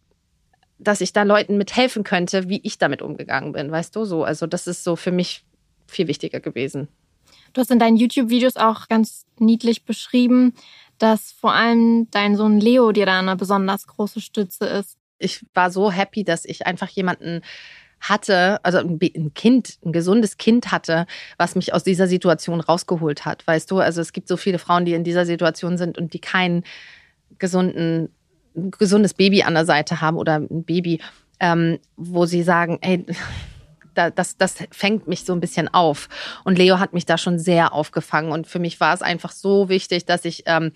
[0.78, 4.24] dass ich da Leuten mithelfen könnte, wie ich damit umgegangen bin, weißt du so.
[4.24, 5.44] Also das ist so für mich
[5.86, 6.88] viel wichtiger gewesen.
[7.52, 10.54] Du hast in deinen YouTube-Videos auch ganz niedlich beschrieben,
[10.98, 14.98] dass vor allem dein Sohn Leo dir da eine besonders große Stütze ist.
[15.18, 17.42] Ich war so happy, dass ich einfach jemanden
[18.00, 23.46] hatte, also ein Kind, ein gesundes Kind hatte, was mich aus dieser Situation rausgeholt hat.
[23.46, 26.18] Weißt du, also es gibt so viele Frauen, die in dieser Situation sind und die
[26.18, 26.64] keinen
[27.38, 28.08] gesunden,
[28.54, 31.00] gesundes Baby an der Seite haben oder ein Baby,
[31.40, 33.04] ähm, wo sie sagen, ey,
[33.94, 36.08] das, das fängt mich so ein bisschen auf.
[36.44, 38.32] Und Leo hat mich da schon sehr aufgefangen.
[38.32, 40.72] Und für mich war es einfach so wichtig, dass ich ähm,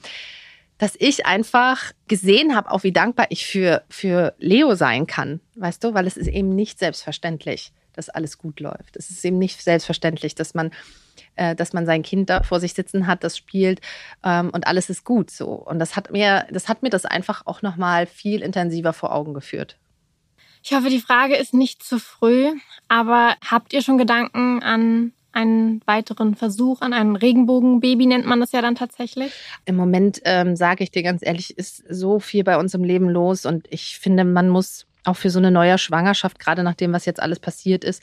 [0.79, 5.83] dass ich einfach gesehen habe, auch wie dankbar ich für, für Leo sein kann, weißt
[5.85, 8.97] du, weil es ist eben nicht selbstverständlich, dass alles gut läuft.
[8.97, 10.73] Es ist eben nicht selbstverständlich, dass man,
[11.37, 13.81] äh, dass man sein Kind da vor sich sitzen hat, das spielt
[14.25, 15.51] ähm, und alles ist gut so.
[15.51, 19.33] Und das hat mir, das hat mir das einfach auch nochmal viel intensiver vor Augen
[19.33, 19.79] geführt.
[20.63, 22.53] Ich hoffe, die Frage ist nicht zu früh,
[22.89, 28.53] aber habt ihr schon Gedanken an einen weiteren Versuch an einem Regenbogenbaby, nennt man das
[28.53, 29.33] ja dann tatsächlich?
[29.65, 33.09] Im Moment, ähm, sage ich dir ganz ehrlich, ist so viel bei uns im Leben
[33.09, 36.93] los und ich finde, man muss auch für so eine neue Schwangerschaft, gerade nach dem,
[36.93, 38.03] was jetzt alles passiert ist,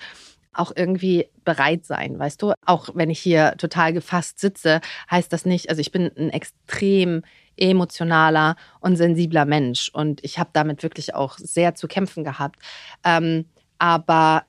[0.54, 2.54] auch irgendwie bereit sein, weißt du?
[2.66, 7.24] Auch wenn ich hier total gefasst sitze, heißt das nicht, also ich bin ein extrem
[7.58, 12.60] emotionaler und sensibler Mensch und ich habe damit wirklich auch sehr zu kämpfen gehabt.
[13.04, 13.46] Ähm,
[13.78, 14.44] aber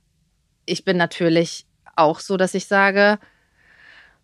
[0.67, 1.67] ich bin natürlich
[1.97, 3.19] auch so, dass ich sage,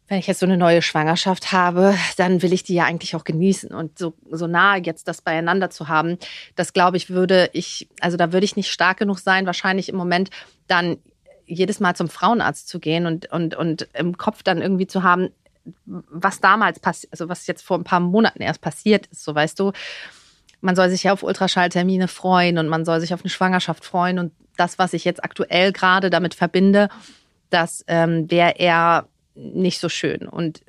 [0.09, 3.25] wenn ich jetzt so eine neue Schwangerschaft habe, dann will ich die ja eigentlich auch
[3.25, 3.71] genießen.
[3.71, 6.19] Und so, so nah jetzt das beieinander zu haben,
[6.57, 9.97] das glaube ich, würde ich, also da würde ich nicht stark genug sein, wahrscheinlich im
[9.97, 10.31] Moment
[10.67, 10.97] dann
[11.45, 15.29] jedes Mal zum Frauenarzt zu gehen und, und, und im Kopf dann irgendwie zu haben,
[15.87, 19.59] was damals passiert, also was jetzt vor ein paar Monaten erst passiert ist, so weißt
[19.59, 19.73] du.
[20.61, 24.19] Man soll sich ja auf Ultraschalltermine freuen und man soll sich auf eine Schwangerschaft freuen
[24.19, 26.89] und das, was ich jetzt aktuell gerade damit verbinde,
[27.51, 30.29] das ähm, wäre eher nicht so schön.
[30.29, 30.63] Und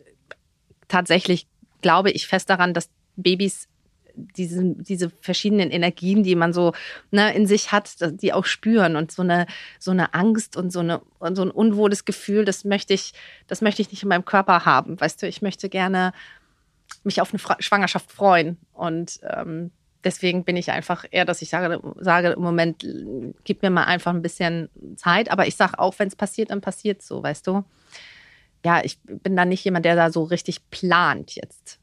[0.88, 1.48] tatsächlich
[1.82, 3.68] glaube ich fest daran, dass Babys
[4.16, 6.74] diese, diese verschiedenen Energien, die man so
[7.12, 9.46] ne, in sich hat, die auch spüren und so eine,
[9.80, 13.14] so eine Angst und so, eine, und so ein unwohles Gefühl, das möchte ich,
[13.48, 15.00] das möchte ich nicht in meinem Körper haben.
[15.00, 16.14] Weißt du, ich möchte gerne
[17.04, 19.72] mich auf eine Schwangerschaft freuen und ähm,
[20.04, 22.86] deswegen bin ich einfach eher, dass ich sage, sage im Moment,
[23.44, 25.32] gib mir mal einfach ein bisschen Zeit.
[25.32, 27.64] Aber ich sage auch, wenn es passiert, dann passiert so, weißt du?
[28.66, 31.80] Ja, ich bin da nicht jemand, der da so richtig plant jetzt.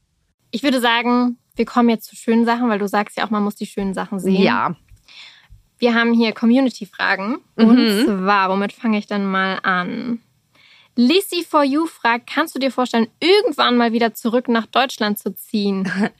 [0.51, 3.43] Ich würde sagen, wir kommen jetzt zu schönen Sachen, weil du sagst ja auch, man
[3.43, 4.41] muss die schönen Sachen sehen.
[4.41, 4.75] Ja.
[5.79, 7.37] Wir haben hier Community-Fragen.
[7.55, 8.05] Und mhm.
[8.05, 10.19] zwar, womit fange ich denn mal an?
[10.97, 15.33] Lissy for You fragt, kannst du dir vorstellen, irgendwann mal wieder zurück nach Deutschland zu
[15.33, 15.89] ziehen?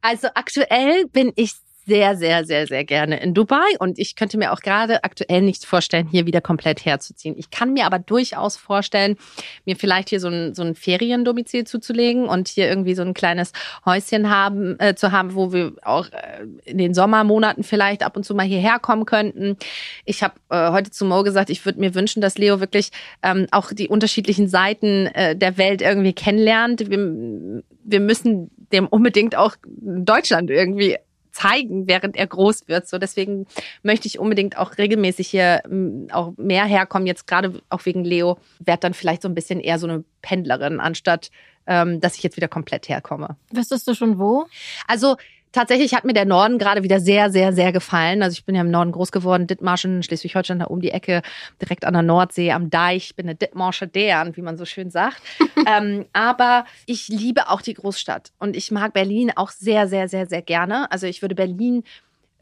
[0.00, 1.54] Also aktuell bin ich
[1.88, 5.64] sehr, sehr, sehr, sehr gerne in Dubai und ich könnte mir auch gerade aktuell nicht
[5.64, 7.34] vorstellen, hier wieder komplett herzuziehen.
[7.38, 9.16] Ich kann mir aber durchaus vorstellen,
[9.64, 13.52] mir vielleicht hier so ein, so ein Feriendomizil zuzulegen und hier irgendwie so ein kleines
[13.86, 18.24] Häuschen haben, äh, zu haben, wo wir auch äh, in den Sommermonaten vielleicht ab und
[18.24, 19.56] zu mal hierher kommen könnten.
[20.04, 22.90] Ich habe äh, heute zu Mo gesagt, ich würde mir wünschen, dass Leo wirklich
[23.22, 26.90] ähm, auch die unterschiedlichen Seiten äh, der Welt irgendwie kennenlernt.
[26.90, 30.98] Wir, wir müssen dem unbedingt auch Deutschland irgendwie
[31.38, 32.88] zeigen, während er groß wird.
[32.88, 33.46] So deswegen
[33.82, 37.06] möchte ich unbedingt auch regelmäßig hier mm, auch mehr herkommen.
[37.06, 40.80] Jetzt gerade auch wegen Leo werd dann vielleicht so ein bisschen eher so eine Pendlerin,
[40.80, 41.30] anstatt
[41.66, 43.36] ähm, dass ich jetzt wieder komplett herkomme.
[43.52, 44.46] Wüsstest du schon wo?
[44.86, 45.16] Also
[45.52, 48.22] Tatsächlich hat mir der Norden gerade wieder sehr, sehr, sehr gefallen.
[48.22, 51.22] Also ich bin ja im Norden groß geworden, Dithmarschen, Schleswig-Holstein, da um die Ecke,
[51.60, 53.06] direkt an der Nordsee, am Deich.
[53.06, 55.22] Ich bin eine Dithmarscher Dern, wie man so schön sagt.
[55.66, 60.26] ähm, aber ich liebe auch die Großstadt und ich mag Berlin auch sehr, sehr, sehr,
[60.26, 60.90] sehr gerne.
[60.90, 61.84] Also ich würde Berlin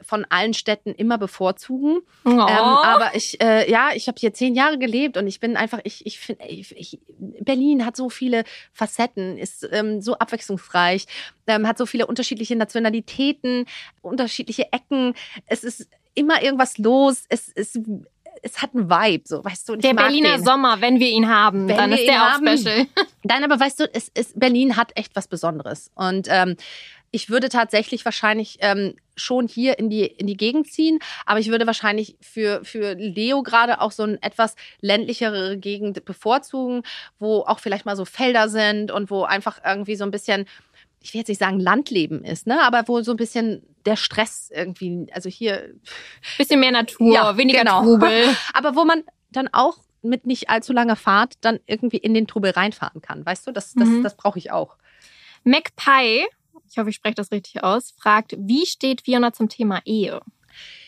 [0.01, 1.99] von allen Städten immer bevorzugen.
[2.25, 2.29] Oh.
[2.29, 5.79] Ähm, aber ich, äh, ja, ich habe hier zehn Jahre gelebt und ich bin einfach,
[5.83, 11.05] ich, ich finde, ich, ich, Berlin hat so viele Facetten, ist ähm, so abwechslungsreich,
[11.47, 13.65] ähm, hat so viele unterschiedliche Nationalitäten,
[14.01, 15.13] unterschiedliche Ecken.
[15.45, 17.25] Es ist immer irgendwas los.
[17.29, 17.79] Es ist
[18.41, 19.75] es hat einen Vibe, so weißt du.
[19.75, 20.45] der Berliner den.
[20.45, 22.57] Sommer, wenn wir ihn haben, wenn dann ist der auch haben.
[22.57, 22.85] special.
[23.23, 26.55] Nein, aber weißt du, es ist Berlin hat echt was Besonderes und ähm,
[27.11, 31.49] ich würde tatsächlich wahrscheinlich ähm, schon hier in die, in die Gegend ziehen, aber ich
[31.49, 36.83] würde wahrscheinlich für, für Leo gerade auch so eine etwas ländlichere Gegend bevorzugen,
[37.19, 40.45] wo auch vielleicht mal so Felder sind und wo einfach irgendwie so ein bisschen,
[41.01, 44.51] ich will jetzt nicht sagen Landleben ist, ne, aber wo so ein bisschen der Stress
[44.53, 45.73] irgendwie, also hier.
[46.37, 47.83] Bisschen mehr Natur, ja, weniger genau.
[47.83, 48.35] Trubel.
[48.53, 52.51] aber wo man dann auch mit nicht allzu langer Fahrt dann irgendwie in den Trubel
[52.51, 53.25] reinfahren kann.
[53.25, 54.03] Weißt du, das, das, mhm.
[54.03, 54.75] das brauche ich auch.
[55.43, 56.25] MacPie
[56.69, 60.21] ich hoffe, ich spreche das richtig aus, fragt, wie steht Fiona zum Thema Ehe?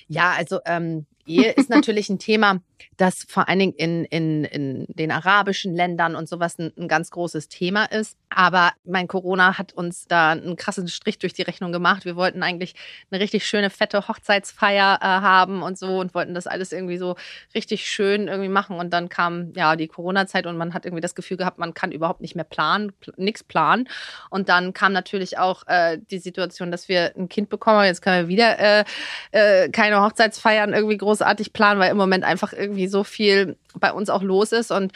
[0.08, 2.62] Ja, also ähm, Ehe ist natürlich ein Thema,
[2.98, 7.12] das vor allen Dingen in, in, in den arabischen Ländern und sowas ein, ein ganz
[7.12, 8.18] großes Thema ist.
[8.30, 12.06] Aber mein Corona hat uns da einen krassen Strich durch die Rechnung gemacht.
[12.06, 12.76] Wir wollten eigentlich
[13.10, 17.16] eine richtig schöne, fette Hochzeitsfeier äh, haben und so und wollten das alles irgendwie so
[17.56, 18.78] richtig schön irgendwie machen.
[18.78, 21.92] Und dann kam ja die Corona-Zeit und man hat irgendwie das Gefühl gehabt, man kann
[21.92, 23.90] überhaupt nicht mehr planen, pl nichts planen.
[24.30, 27.84] Und dann kam natürlich auch äh, die Situation, dass wir ein Kind bekommen.
[27.86, 28.84] Jetzt können wir wieder äh,
[29.32, 34.10] äh, keine Hochzeitsfeiern irgendwie großartig planen, weil im Moment einfach irgendwie so viel bei uns
[34.10, 34.72] auch los ist.
[34.72, 34.94] Und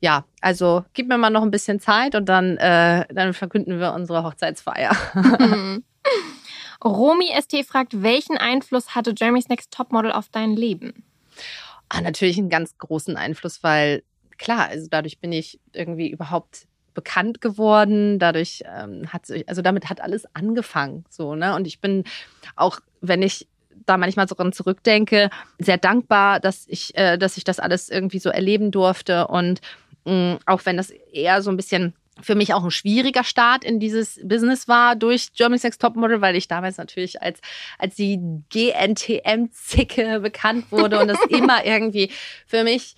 [0.00, 3.92] ja, also gib mir mal noch ein bisschen Zeit und dann, äh, dann verkünden wir
[3.92, 4.94] unsere Hochzeitsfeier.
[6.84, 11.04] Romy ST fragt, welchen Einfluss hatte Jeremy's Next Topmodel auf dein Leben?
[11.88, 14.02] Ah, natürlich einen ganz großen Einfluss, weil
[14.38, 18.18] klar, also dadurch bin ich irgendwie überhaupt bekannt geworden.
[18.18, 21.54] Dadurch ähm, hat sich, also damit hat alles angefangen, so ne.
[21.54, 22.04] Und ich bin
[22.56, 23.46] auch, wenn ich
[23.86, 28.18] da manchmal so dran zurückdenke, sehr dankbar, dass ich, äh, dass ich das alles irgendwie
[28.18, 29.28] so erleben durfte.
[29.28, 29.60] Und
[30.04, 33.64] mh, mm, auch wenn das eher so ein bisschen für mich auch ein schwieriger Start
[33.64, 37.40] in dieses Business war durch Germany's Next Topmodel, weil ich damals natürlich als,
[37.78, 38.18] als die
[38.50, 42.10] GNTM-Zicke bekannt wurde und das immer irgendwie
[42.46, 42.96] für mich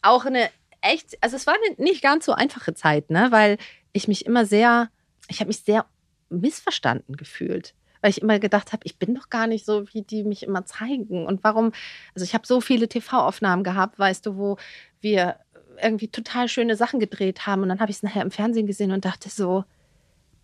[0.00, 0.48] auch eine
[0.80, 3.58] echt, also es war eine nicht ganz so einfache Zeit, ne, weil
[3.92, 4.90] ich mich immer sehr,
[5.28, 5.86] ich habe mich sehr
[6.30, 10.24] missverstanden gefühlt weil ich immer gedacht habe, ich bin doch gar nicht so, wie die
[10.24, 11.24] mich immer zeigen.
[11.24, 11.72] Und warum,
[12.14, 14.58] also ich habe so viele TV-Aufnahmen gehabt, weißt du, wo
[15.00, 15.36] wir
[15.80, 17.62] irgendwie total schöne Sachen gedreht haben.
[17.62, 19.64] Und dann habe ich es nachher im Fernsehen gesehen und dachte so,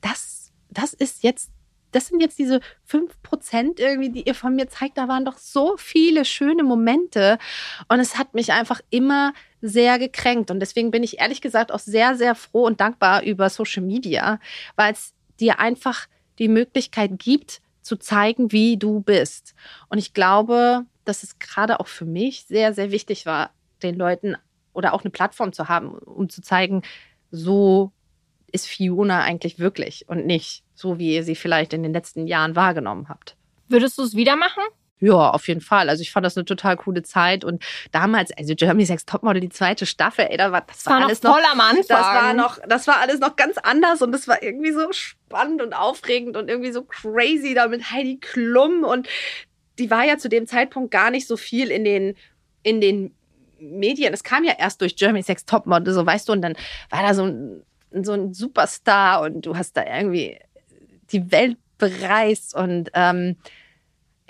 [0.01, 1.51] das, das ist jetzt,
[1.91, 4.97] das sind jetzt diese fünf Prozent irgendwie, die ihr von mir zeigt.
[4.97, 7.39] Da waren doch so viele schöne Momente.
[7.89, 10.53] Und es hat mich einfach immer sehr gekränkt.
[10.53, 14.39] Und deswegen bin ich ehrlich gesagt auch sehr, sehr froh und dankbar über Social Media,
[14.77, 16.07] weil es dir einfach
[16.39, 19.55] die Möglichkeit gibt, zu zeigen, wie du bist.
[19.89, 23.51] Und ich glaube, dass es gerade auch für mich sehr, sehr wichtig war,
[23.83, 24.37] den Leuten
[24.73, 26.83] oder auch eine Plattform zu haben, um zu zeigen,
[27.31, 27.93] so
[28.53, 32.57] ist Fiona eigentlich wirklich und nicht so, wie ihr sie vielleicht in den letzten Jahren
[32.57, 33.37] wahrgenommen habt.
[33.69, 34.63] Würdest du es wieder machen?
[35.01, 35.89] Ja, auf jeden Fall.
[35.89, 39.49] Also ich fand das eine total coole Zeit und damals, also Germany's Next Topmodel, die
[39.49, 41.85] zweite Staffel, ey, da war das, das war, war alles noch voll am Anfang.
[41.89, 45.63] Das war noch, das war alles noch ganz anders und das war irgendwie so spannend
[45.63, 49.09] und aufregend und irgendwie so crazy da mit Heidi Klum und
[49.79, 52.17] die war ja zu dem Zeitpunkt gar nicht so viel in den
[52.65, 53.15] in den
[53.61, 54.13] Medien.
[54.13, 56.55] Es kam ja erst durch Germany's Next Topmodel, so weißt du, und dann
[56.91, 57.63] war da so ein
[58.03, 60.39] so ein Superstar und du hast da irgendwie
[61.11, 63.37] die Welt bereist und ähm,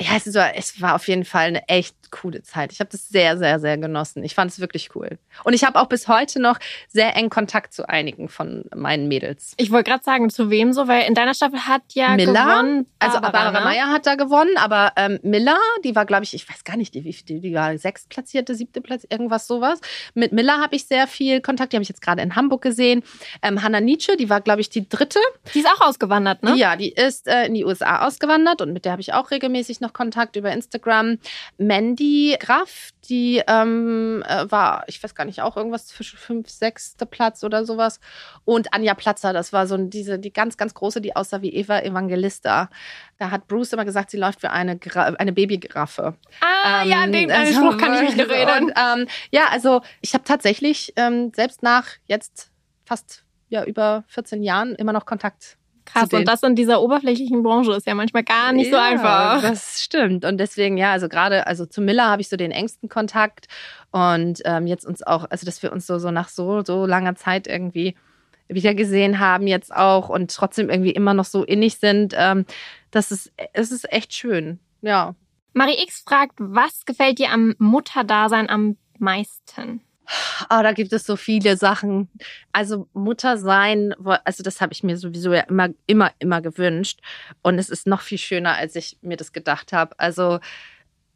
[0.00, 2.72] ja, es war, es war auf jeden Fall eine echt coole Zeit.
[2.72, 4.24] Ich habe das sehr, sehr, sehr genossen.
[4.24, 5.18] Ich fand es wirklich cool.
[5.44, 6.58] Und ich habe auch bis heute noch
[6.88, 9.54] sehr eng Kontakt zu einigen von meinen Mädels.
[9.56, 12.86] Ich wollte gerade sagen, zu wem so, weil in deiner Staffel hat ja Miller, gewonnen.
[12.98, 13.70] also Barbara, Barbara ne?
[13.70, 16.94] Meyer hat da gewonnen, aber ähm, Miller, die war, glaube ich, ich weiß gar nicht,
[16.94, 19.80] die, die, die war sechstplatzierte, siebte Platz, irgendwas sowas.
[20.14, 21.72] Mit Miller habe ich sehr viel Kontakt.
[21.72, 23.02] Die habe ich jetzt gerade in Hamburg gesehen.
[23.42, 25.20] Ähm, Hannah Nietzsche, die war, glaube ich, die dritte.
[25.54, 26.56] Die ist auch ausgewandert, ne?
[26.56, 29.80] Ja, die ist äh, in die USA ausgewandert und mit der habe ich auch regelmäßig
[29.80, 31.18] noch Kontakt über Instagram.
[31.56, 37.06] Mandy Graff, die ähm, äh, war, ich weiß gar nicht, auch irgendwas zwischen fünf, sechste
[37.06, 38.00] Platz oder sowas.
[38.44, 41.80] Und Anja Platzer, das war so diese, die ganz, ganz große, die aussah wie Eva
[41.80, 42.70] Evangelista.
[43.18, 46.14] Da hat Bruce immer gesagt, sie läuft wie eine, Gra- eine Babygiraffe.
[46.40, 48.72] Ah, ja, an den, an den also, Spruch kann ich mich noch erinnern.
[48.76, 52.50] Ähm, ja, also ich habe tatsächlich ähm, selbst nach jetzt
[52.84, 55.57] fast ja, über 14 Jahren immer noch Kontakt.
[55.92, 59.42] Krass, und das in dieser oberflächlichen Branche ist ja manchmal gar nicht so Ja, einfach.
[59.42, 60.24] Das stimmt.
[60.24, 63.48] Und deswegen, ja, also gerade, also zu Miller habe ich so den engsten Kontakt.
[63.90, 67.14] Und ähm, jetzt uns auch, also dass wir uns so, so nach so, so langer
[67.14, 67.94] Zeit irgendwie
[68.48, 72.14] wieder gesehen haben, jetzt auch und trotzdem irgendwie immer noch so innig sind.
[72.16, 72.44] Ähm,
[72.90, 74.58] das ist, es ist echt schön.
[74.82, 75.14] Ja.
[75.54, 79.80] Marie X fragt, was gefällt dir am Mutterdasein am meisten?
[80.48, 82.08] Ah, da gibt es so viele Sachen.
[82.52, 83.94] Also Mutter sein,
[84.24, 87.00] also das habe ich mir sowieso ja immer, immer, immer gewünscht.
[87.42, 89.98] Und es ist noch viel schöner, als ich mir das gedacht habe.
[89.98, 90.40] Also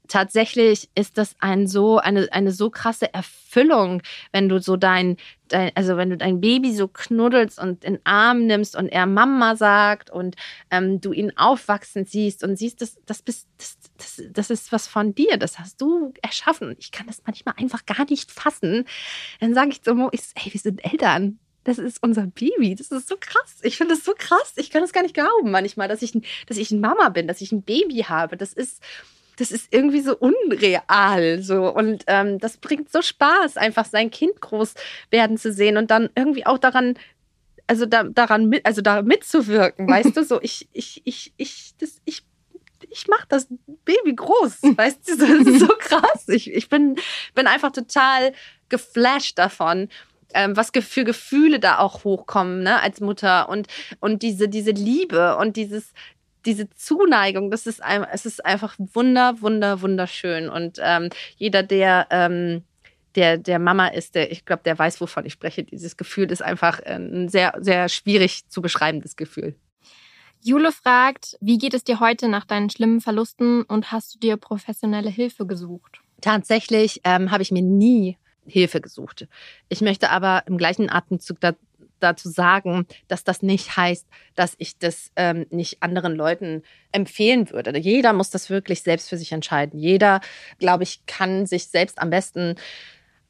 [0.08, 4.02] tatsächlich ist das ein so, eine, eine so krasse Erfüllung,
[4.32, 5.16] wenn du so dein,
[5.48, 9.06] dein, also wenn du dein Baby so knuddelst und in den Arm nimmst und er
[9.06, 10.36] Mama sagt und
[10.70, 14.86] ähm, du ihn aufwachsen siehst und siehst, das, das, bist, das, das, das ist was
[14.86, 16.74] von dir, das hast du erschaffen.
[16.78, 18.84] Ich kann das manchmal einfach gar nicht fassen.
[19.40, 21.38] Dann sage ich zu Mo, ich, so, ey, wir sind Eltern.
[21.64, 22.74] Das ist unser Baby.
[22.74, 23.58] Das ist so krass.
[23.62, 24.52] Ich finde das so krass.
[24.56, 27.28] Ich kann das gar nicht glauben manchmal, dass ich, ein- dass ich eine Mama bin,
[27.28, 28.36] dass ich ein Baby habe.
[28.36, 28.82] Das ist,
[29.36, 31.42] das ist irgendwie so unreal.
[31.42, 31.72] So.
[31.72, 34.74] Und ähm, das bringt so Spaß, einfach sein Kind groß
[35.10, 36.94] werden zu sehen und dann irgendwie auch daran,
[37.68, 40.24] also da, daran mit, also da mitzuwirken, weißt du?
[40.24, 42.24] So, ich, ich, ich, ich, das, ich,
[42.92, 43.48] ich mach das
[43.84, 45.16] Baby groß, weißt du?
[45.16, 46.28] Das ist so krass.
[46.28, 46.96] Ich, ich bin,
[47.34, 48.32] bin einfach total
[48.68, 49.88] geflasht davon.
[50.34, 53.66] Ähm, was für Gefühle da auch hochkommen, ne, als Mutter und,
[54.00, 55.92] und diese, diese Liebe und dieses,
[56.46, 60.48] diese Zuneigung, das ist ein, es ist einfach wunder, wunder, wunderschön.
[60.48, 62.64] Und ähm, jeder, der, ähm,
[63.14, 65.64] der, der Mama ist, der, ich glaube, der weiß, wovon ich spreche.
[65.64, 69.54] Dieses Gefühl ist einfach äh, ein sehr, sehr schwierig zu beschreibendes Gefühl.
[70.44, 74.36] Jule fragt, wie geht es dir heute nach deinen schlimmen Verlusten und hast du dir
[74.36, 76.00] professionelle Hilfe gesucht?
[76.20, 79.28] Tatsächlich ähm, habe ich mir nie Hilfe gesucht.
[79.68, 81.52] Ich möchte aber im gleichen Atemzug da,
[82.00, 87.78] dazu sagen, dass das nicht heißt, dass ich das ähm, nicht anderen Leuten empfehlen würde.
[87.78, 89.78] Jeder muss das wirklich selbst für sich entscheiden.
[89.78, 90.20] Jeder,
[90.58, 92.56] glaube ich, kann sich selbst am besten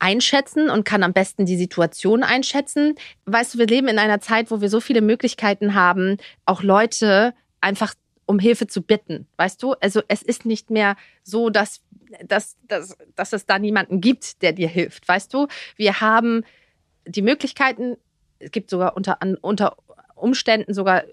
[0.02, 2.96] einschätzen und kann am besten die Situation einschätzen.
[3.24, 7.34] Weißt du, wir leben in einer Zeit, wo wir so viele Möglichkeiten haben, auch Leute
[7.60, 7.94] einfach
[8.26, 9.28] um Hilfe zu bitten.
[9.36, 9.74] Weißt du?
[9.74, 11.82] Also es ist nicht mehr so, dass,
[12.24, 15.06] dass, dass, dass es da niemanden gibt, der dir hilft.
[15.06, 15.46] Weißt du?
[15.76, 16.44] Wir haben
[17.06, 17.96] die Möglichkeiten,
[18.40, 19.76] es gibt sogar unter, unter
[20.16, 21.04] Umständen sogar,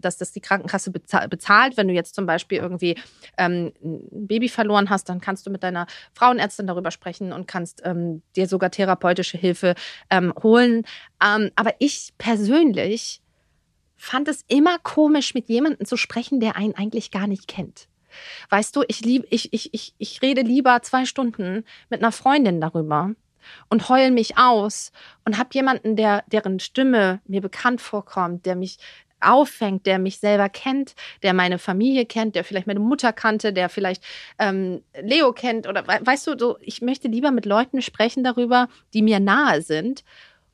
[0.00, 1.76] dass das die Krankenkasse beza- bezahlt.
[1.76, 2.96] Wenn du jetzt zum Beispiel irgendwie
[3.38, 7.82] ähm, ein Baby verloren hast, dann kannst du mit deiner Frauenärztin darüber sprechen und kannst
[7.84, 9.74] ähm, dir sogar therapeutische Hilfe
[10.10, 10.84] ähm, holen.
[11.24, 13.22] Ähm, aber ich persönlich
[13.96, 17.86] fand es immer komisch, mit jemandem zu sprechen, der einen eigentlich gar nicht kennt.
[18.48, 22.60] Weißt du, ich, lieb, ich, ich, ich, ich rede lieber zwei Stunden mit einer Freundin
[22.60, 23.14] darüber
[23.68, 24.92] und heul mich aus
[25.24, 28.78] und habe jemanden, der, deren Stimme mir bekannt vorkommt, der mich
[29.20, 33.68] auffängt, der mich selber kennt, der meine Familie kennt, der vielleicht meine Mutter kannte, der
[33.68, 34.02] vielleicht
[34.38, 38.68] ähm, Leo kennt oder we- weißt du, so ich möchte lieber mit Leuten sprechen darüber,
[38.94, 40.04] die mir nahe sind,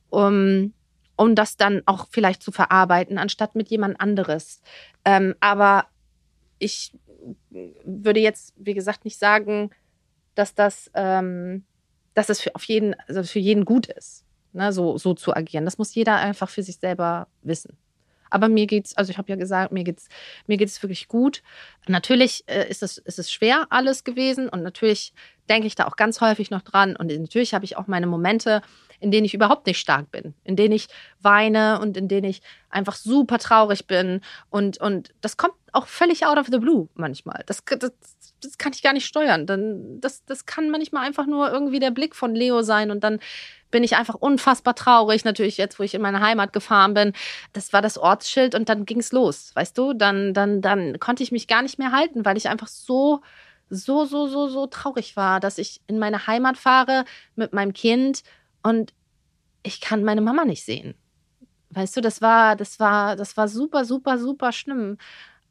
[0.09, 0.73] um
[1.19, 4.61] um das dann auch vielleicht zu verarbeiten, anstatt mit jemand anderes.
[5.03, 5.87] Ähm, aber
[6.59, 6.93] ich
[7.49, 9.71] würde jetzt, wie gesagt, nicht sagen,
[10.35, 11.65] dass das, ähm,
[12.13, 15.65] dass das für, auf jeden, also für jeden gut ist, ne, so, so zu agieren.
[15.65, 17.77] Das muss jeder einfach für sich selber wissen.
[18.29, 20.07] Aber mir geht's, also ich habe ja gesagt, mir geht's,
[20.47, 21.43] mir geht's wirklich gut.
[21.87, 25.13] Natürlich äh, ist, es, ist es schwer alles gewesen und natürlich
[25.49, 28.61] denke ich da auch ganz häufig noch dran und natürlich habe ich auch meine Momente,
[28.99, 30.87] in denen ich überhaupt nicht stark bin, in denen ich
[31.21, 36.25] weine und in denen ich einfach super traurig bin und und das kommt auch völlig
[36.25, 37.43] out of the blue manchmal.
[37.45, 37.91] Das, das,
[38.41, 39.45] das kann ich gar nicht steuern.
[39.45, 43.19] Dann das das kann manchmal einfach nur irgendwie der Blick von Leo sein und dann
[43.71, 45.25] bin ich einfach unfassbar traurig.
[45.25, 47.13] Natürlich jetzt, wo ich in meine Heimat gefahren bin,
[47.53, 49.93] das war das Ortsschild und dann ging's los, weißt du?
[49.93, 53.21] Dann, dann, dann konnte ich mich gar nicht mehr halten, weil ich einfach so,
[53.69, 58.23] so, so, so, so traurig war, dass ich in meine Heimat fahre mit meinem Kind
[58.63, 58.93] und
[59.63, 60.95] ich kann meine Mama nicht sehen.
[61.71, 64.97] Weißt du, das war, das war, das war super, super, super schlimm.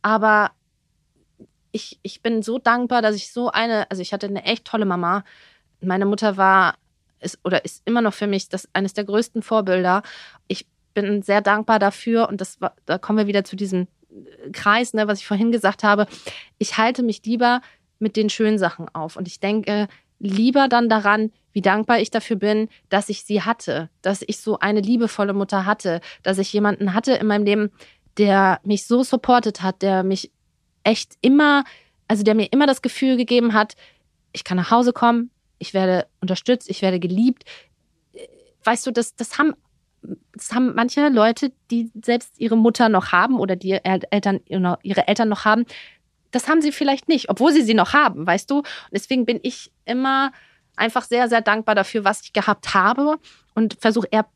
[0.00, 0.52] Aber
[1.72, 4.86] ich, ich bin so dankbar, dass ich so eine, also ich hatte eine echt tolle
[4.86, 5.24] Mama.
[5.80, 6.76] Meine Mutter war
[7.20, 10.02] ist oder ist immer noch für mich das eines der größten Vorbilder.
[10.48, 13.86] Ich bin sehr dankbar dafür und das da kommen wir wieder zu diesem
[14.52, 16.06] Kreis, ne, was ich vorhin gesagt habe.
[16.58, 17.60] Ich halte mich lieber
[17.98, 19.88] mit den schönen Sachen auf und ich denke
[20.18, 24.58] lieber dann daran, wie dankbar ich dafür bin, dass ich sie hatte, dass ich so
[24.58, 27.70] eine liebevolle Mutter hatte, dass ich jemanden hatte in meinem Leben,
[28.18, 30.30] der mich so supportet hat, der mich
[30.84, 31.64] echt immer,
[32.08, 33.74] also der mir immer das Gefühl gegeben hat,
[34.32, 37.44] ich kann nach Hause kommen, ich werde unterstützt, ich werde geliebt.
[38.64, 39.54] Weißt du, das, das haben
[40.32, 45.28] das haben manche Leute, die selbst ihre Mutter noch haben oder die Eltern, ihre Eltern
[45.28, 45.64] noch haben,
[46.30, 48.58] das haben sie vielleicht nicht, obwohl sie sie noch haben, weißt du?
[48.58, 50.32] Und deswegen bin ich immer
[50.76, 53.18] einfach sehr, sehr dankbar dafür, was ich gehabt habe
[53.54, 54.26] und versuche eher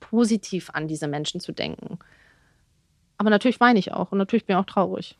[0.00, 1.98] positiv an diese Menschen zu denken.
[3.18, 5.18] Aber natürlich weine ich auch und natürlich bin ich auch traurig.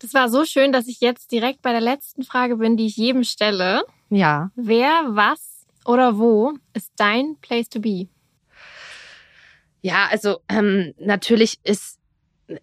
[0.00, 2.96] Das war so schön, dass ich jetzt direkt bei der letzten Frage bin, die ich
[2.96, 3.84] jedem stelle.
[4.08, 4.50] Ja.
[4.56, 8.08] Wer, was oder wo ist dein Place to be?
[9.82, 11.98] Ja, also ähm, natürlich ist,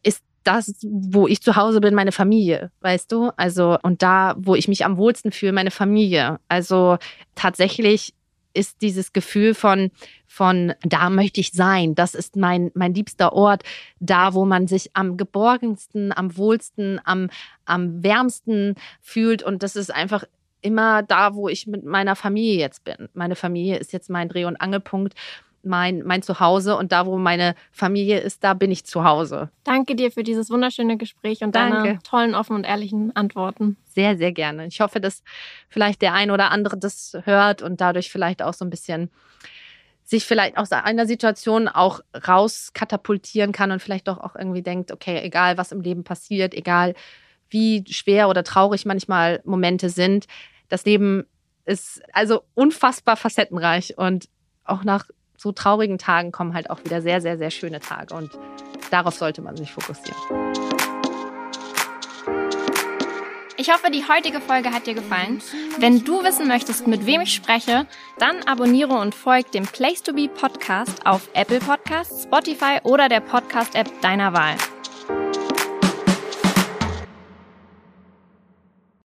[0.04, 3.32] ist das, wo ich zu Hause bin, meine Familie, weißt du?
[3.38, 6.40] Also, und da, wo ich mich am wohlsten fühle, meine Familie.
[6.48, 6.98] Also
[7.36, 8.14] tatsächlich
[8.58, 9.92] ist dieses Gefühl von,
[10.26, 13.64] von da möchte ich sein, das ist mein, mein liebster Ort,
[14.00, 17.30] da, wo man sich am geborgensten, am wohlsten, am,
[17.66, 19.44] am wärmsten fühlt.
[19.44, 20.26] Und das ist einfach
[20.62, 23.10] immer da, wo ich mit meiner Familie jetzt bin.
[23.14, 25.14] Meine Familie ist jetzt mein Dreh- und Angelpunkt
[25.68, 29.50] mein, mein Zuhause und da, wo meine Familie ist, da bin ich zu Hause.
[29.64, 31.78] Danke dir für dieses wunderschöne Gespräch und Danke.
[31.78, 33.78] deine tollen, offenen und ehrlichen Antworten.
[33.86, 34.68] Sehr, sehr gerne.
[34.68, 35.24] Ich hoffe, dass
[35.70, 39.10] vielleicht der ein oder andere das hört und dadurch vielleicht auch so ein bisschen
[40.04, 45.20] sich vielleicht aus einer Situation auch rauskatapultieren kann und vielleicht doch auch irgendwie denkt, okay,
[45.22, 46.94] egal was im Leben passiert, egal
[47.50, 50.28] wie schwer oder traurig manchmal Momente sind,
[50.70, 51.26] das Leben
[51.66, 54.30] ist also unfassbar facettenreich und
[54.64, 55.08] auch nach
[55.38, 58.14] so traurigen Tagen kommen halt auch wieder sehr, sehr, sehr schöne Tage.
[58.14, 58.32] Und
[58.92, 60.18] darauf sollte man sich fokussieren.
[63.60, 65.42] Ich hoffe, die heutige Folge hat dir gefallen.
[65.80, 67.88] Wenn du wissen möchtest, mit wem ich spreche,
[68.20, 73.20] dann abonniere und folge dem Place to Be Podcast auf Apple Podcasts, Spotify oder der
[73.20, 74.56] Podcast-App deiner Wahl.